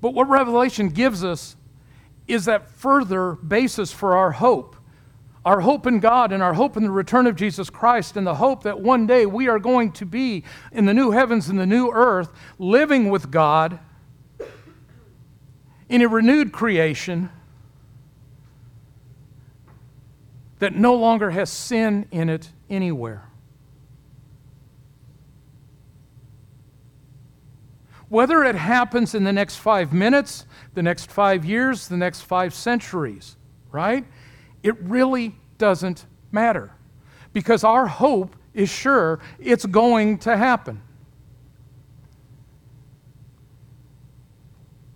But 0.00 0.14
what 0.14 0.28
Revelation 0.28 0.88
gives 0.90 1.24
us 1.24 1.56
is 2.26 2.46
that 2.46 2.70
further 2.70 3.32
basis 3.32 3.92
for 3.92 4.16
our 4.16 4.32
hope. 4.32 4.76
Our 5.44 5.60
hope 5.60 5.86
in 5.86 6.00
God 6.00 6.32
and 6.32 6.42
our 6.42 6.54
hope 6.54 6.76
in 6.76 6.84
the 6.84 6.90
return 6.90 7.26
of 7.26 7.36
Jesus 7.36 7.68
Christ, 7.68 8.16
and 8.16 8.26
the 8.26 8.36
hope 8.36 8.62
that 8.62 8.80
one 8.80 9.06
day 9.06 9.26
we 9.26 9.46
are 9.48 9.58
going 9.58 9.92
to 9.92 10.06
be 10.06 10.42
in 10.72 10.86
the 10.86 10.94
new 10.94 11.10
heavens 11.10 11.50
and 11.50 11.58
the 11.58 11.66
new 11.66 11.90
earth, 11.92 12.30
living 12.58 13.10
with 13.10 13.30
God 13.30 13.78
in 15.90 16.00
a 16.00 16.08
renewed 16.08 16.50
creation 16.50 17.28
that 20.60 20.74
no 20.74 20.94
longer 20.94 21.30
has 21.30 21.50
sin 21.50 22.06
in 22.10 22.30
it 22.30 22.50
anywhere. 22.70 23.28
Whether 28.14 28.44
it 28.44 28.54
happens 28.54 29.16
in 29.16 29.24
the 29.24 29.32
next 29.32 29.56
five 29.56 29.92
minutes, 29.92 30.46
the 30.74 30.84
next 30.84 31.10
five 31.10 31.44
years, 31.44 31.88
the 31.88 31.96
next 31.96 32.20
five 32.20 32.54
centuries, 32.54 33.36
right? 33.72 34.04
It 34.62 34.80
really 34.82 35.34
doesn't 35.58 36.06
matter 36.30 36.70
because 37.32 37.64
our 37.64 37.88
hope 37.88 38.36
is 38.52 38.68
sure 38.68 39.18
it's 39.40 39.66
going 39.66 40.18
to 40.18 40.36
happen. 40.36 40.80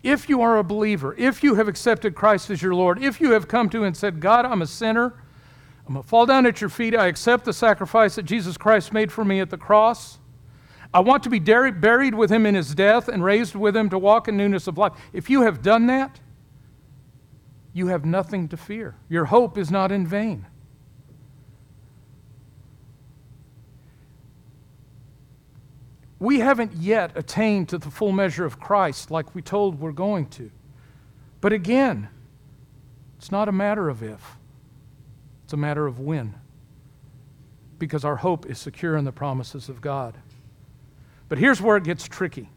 if 0.04 0.28
you 0.28 0.40
are 0.40 0.56
a 0.56 0.62
believer, 0.62 1.12
if 1.18 1.42
you 1.42 1.56
have 1.56 1.66
accepted 1.66 2.14
Christ 2.14 2.50
as 2.50 2.62
your 2.62 2.76
Lord, 2.76 3.02
if 3.02 3.20
you 3.20 3.32
have 3.32 3.48
come 3.48 3.68
to 3.70 3.82
and 3.82 3.96
said, 3.96 4.20
God, 4.20 4.46
I'm 4.46 4.62
a 4.62 4.66
sinner, 4.66 5.20
I'm 5.88 5.94
going 5.94 6.04
to 6.04 6.08
fall 6.08 6.24
down 6.24 6.46
at 6.46 6.60
your 6.60 6.70
feet, 6.70 6.94
I 6.94 7.08
accept 7.08 7.44
the 7.44 7.52
sacrifice 7.52 8.14
that 8.14 8.26
Jesus 8.26 8.56
Christ 8.56 8.92
made 8.92 9.10
for 9.10 9.24
me 9.24 9.40
at 9.40 9.50
the 9.50 9.58
cross. 9.58 10.20
I 10.92 11.00
want 11.00 11.22
to 11.24 11.30
be 11.30 11.38
buried 11.38 12.14
with 12.14 12.30
him 12.30 12.46
in 12.46 12.54
his 12.54 12.74
death 12.74 13.08
and 13.08 13.22
raised 13.22 13.54
with 13.54 13.76
him 13.76 13.90
to 13.90 13.98
walk 13.98 14.26
in 14.26 14.36
newness 14.36 14.66
of 14.66 14.78
life. 14.78 14.92
If 15.12 15.28
you 15.28 15.42
have 15.42 15.62
done 15.62 15.86
that, 15.86 16.20
you 17.74 17.88
have 17.88 18.04
nothing 18.04 18.48
to 18.48 18.56
fear. 18.56 18.96
Your 19.08 19.26
hope 19.26 19.58
is 19.58 19.70
not 19.70 19.92
in 19.92 20.06
vain. 20.06 20.46
We 26.18 26.40
haven't 26.40 26.72
yet 26.72 27.12
attained 27.16 27.68
to 27.68 27.78
the 27.78 27.90
full 27.90 28.10
measure 28.10 28.44
of 28.44 28.58
Christ 28.58 29.10
like 29.10 29.34
we 29.34 29.42
told 29.42 29.78
we're 29.78 29.92
going 29.92 30.26
to. 30.30 30.50
But 31.40 31.52
again, 31.52 32.08
it's 33.18 33.30
not 33.30 33.48
a 33.48 33.52
matter 33.52 33.88
of 33.88 34.02
if, 34.02 34.36
it's 35.44 35.52
a 35.52 35.56
matter 35.56 35.86
of 35.86 36.00
when. 36.00 36.34
Because 37.78 38.04
our 38.04 38.16
hope 38.16 38.46
is 38.46 38.58
secure 38.58 38.96
in 38.96 39.04
the 39.04 39.12
promises 39.12 39.68
of 39.68 39.80
God. 39.80 40.18
But 41.28 41.38
here's 41.38 41.60
where 41.60 41.76
it 41.76 41.84
gets 41.84 42.06
tricky. 42.06 42.48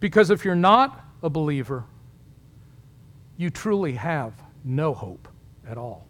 Because 0.00 0.30
if 0.30 0.44
you're 0.44 0.54
not 0.54 1.04
a 1.22 1.30
believer, 1.30 1.84
you 3.36 3.50
truly 3.50 3.94
have 3.94 4.32
no 4.64 4.94
hope 4.94 5.28
at 5.66 5.78
all. 5.78 6.06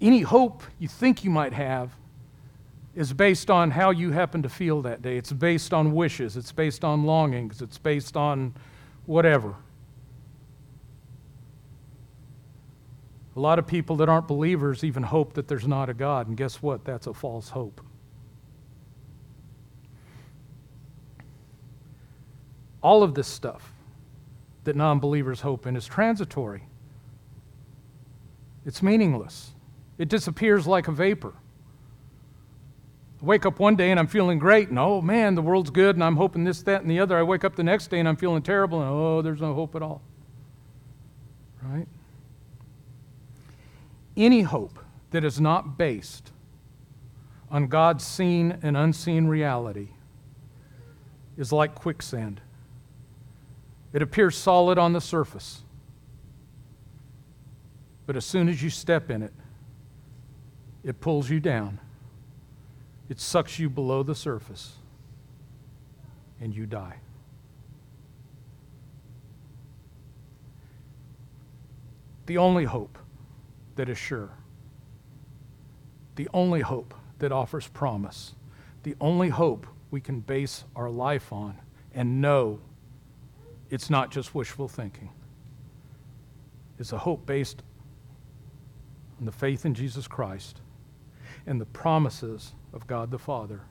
Any 0.00 0.20
hope 0.20 0.62
you 0.78 0.88
think 0.88 1.24
you 1.24 1.30
might 1.30 1.54
have 1.54 1.90
is 2.94 3.12
based 3.12 3.50
on 3.50 3.70
how 3.70 3.90
you 3.90 4.10
happen 4.12 4.42
to 4.42 4.48
feel 4.48 4.82
that 4.82 5.02
day. 5.02 5.16
It's 5.16 5.32
based 5.32 5.74
on 5.74 5.94
wishes, 5.94 6.36
it's 6.36 6.52
based 6.52 6.84
on 6.84 7.04
longings, 7.04 7.60
it's 7.60 7.78
based 7.78 8.16
on 8.16 8.54
whatever. 9.04 9.54
A 13.36 13.40
lot 13.40 13.58
of 13.58 13.66
people 13.66 13.96
that 13.96 14.08
aren't 14.08 14.26
believers 14.26 14.82
even 14.82 15.02
hope 15.02 15.34
that 15.34 15.46
there's 15.46 15.66
not 15.66 15.90
a 15.90 15.94
God, 15.94 16.26
and 16.26 16.36
guess 16.36 16.62
what? 16.62 16.84
That's 16.84 17.06
a 17.06 17.12
false 17.12 17.50
hope. 17.50 17.82
All 22.86 23.02
of 23.02 23.16
this 23.16 23.26
stuff 23.26 23.72
that 24.62 24.76
non 24.76 25.00
believers 25.00 25.40
hope 25.40 25.66
in 25.66 25.74
is 25.74 25.86
transitory, 25.86 26.68
it's 28.64 28.80
meaningless, 28.80 29.54
it 29.98 30.08
disappears 30.08 30.68
like 30.68 30.86
a 30.86 30.92
vapor. 30.92 31.34
I 33.20 33.24
wake 33.24 33.44
up 33.44 33.58
one 33.58 33.74
day 33.74 33.90
and 33.90 33.98
I'm 33.98 34.06
feeling 34.06 34.38
great, 34.38 34.68
and 34.68 34.78
oh 34.78 35.00
man, 35.00 35.34
the 35.34 35.42
world's 35.42 35.70
good, 35.70 35.96
and 35.96 36.04
I'm 36.04 36.14
hoping 36.14 36.44
this, 36.44 36.62
that, 36.62 36.82
and 36.82 36.88
the 36.88 37.00
other. 37.00 37.18
I 37.18 37.24
wake 37.24 37.42
up 37.42 37.56
the 37.56 37.64
next 37.64 37.88
day 37.88 37.98
and 37.98 38.08
I'm 38.08 38.14
feeling 38.14 38.40
terrible, 38.40 38.80
and 38.80 38.88
oh, 38.88 39.20
there's 39.20 39.40
no 39.40 39.52
hope 39.52 39.74
at 39.74 39.82
all. 39.82 40.00
Right? 41.64 41.88
Any 44.16 44.42
hope 44.42 44.78
that 45.10 45.24
is 45.24 45.40
not 45.40 45.76
based 45.76 46.30
on 47.50 47.66
God's 47.66 48.06
seen 48.06 48.60
and 48.62 48.76
unseen 48.76 49.26
reality 49.26 49.88
is 51.36 51.50
like 51.50 51.74
quicksand. 51.74 52.42
It 53.96 54.02
appears 54.02 54.36
solid 54.36 54.76
on 54.76 54.92
the 54.92 55.00
surface, 55.00 55.62
but 58.04 58.14
as 58.14 58.26
soon 58.26 58.46
as 58.46 58.62
you 58.62 58.68
step 58.68 59.10
in 59.10 59.22
it, 59.22 59.32
it 60.84 61.00
pulls 61.00 61.30
you 61.30 61.40
down. 61.40 61.80
It 63.08 63.18
sucks 63.18 63.58
you 63.58 63.70
below 63.70 64.02
the 64.02 64.14
surface, 64.14 64.74
and 66.38 66.54
you 66.54 66.66
die. 66.66 66.96
The 72.26 72.36
only 72.36 72.64
hope 72.64 72.98
that 73.76 73.88
is 73.88 73.96
sure, 73.96 74.28
the 76.16 76.28
only 76.34 76.60
hope 76.60 76.92
that 77.18 77.32
offers 77.32 77.66
promise, 77.66 78.34
the 78.82 78.94
only 79.00 79.30
hope 79.30 79.66
we 79.90 80.02
can 80.02 80.20
base 80.20 80.64
our 80.76 80.90
life 80.90 81.32
on 81.32 81.56
and 81.94 82.20
know 82.20 82.60
it's 83.70 83.90
not 83.90 84.10
just 84.10 84.34
wishful 84.34 84.68
thinking, 84.68 85.10
It's 86.78 86.92
a 86.92 86.98
hope 86.98 87.26
based 87.26 87.62
on 89.18 89.26
the 89.26 89.32
faith 89.32 89.64
in 89.64 89.74
Jesus 89.74 90.06
Christ 90.06 90.60
and 91.46 91.60
the 91.60 91.66
promises 91.66 92.54
of 92.72 92.86
God 92.86 93.10
the 93.10 93.18
Father 93.18 93.62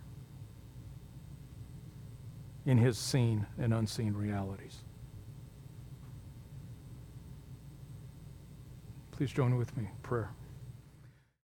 in 2.66 2.78
his 2.78 2.98
seen 2.98 3.46
and 3.60 3.74
unseen 3.74 4.14
realities. 4.14 4.80
Please 9.12 9.32
join 9.32 9.56
with 9.56 9.78
me 9.78 9.84
in 9.86 9.98
prayer. 10.02 10.32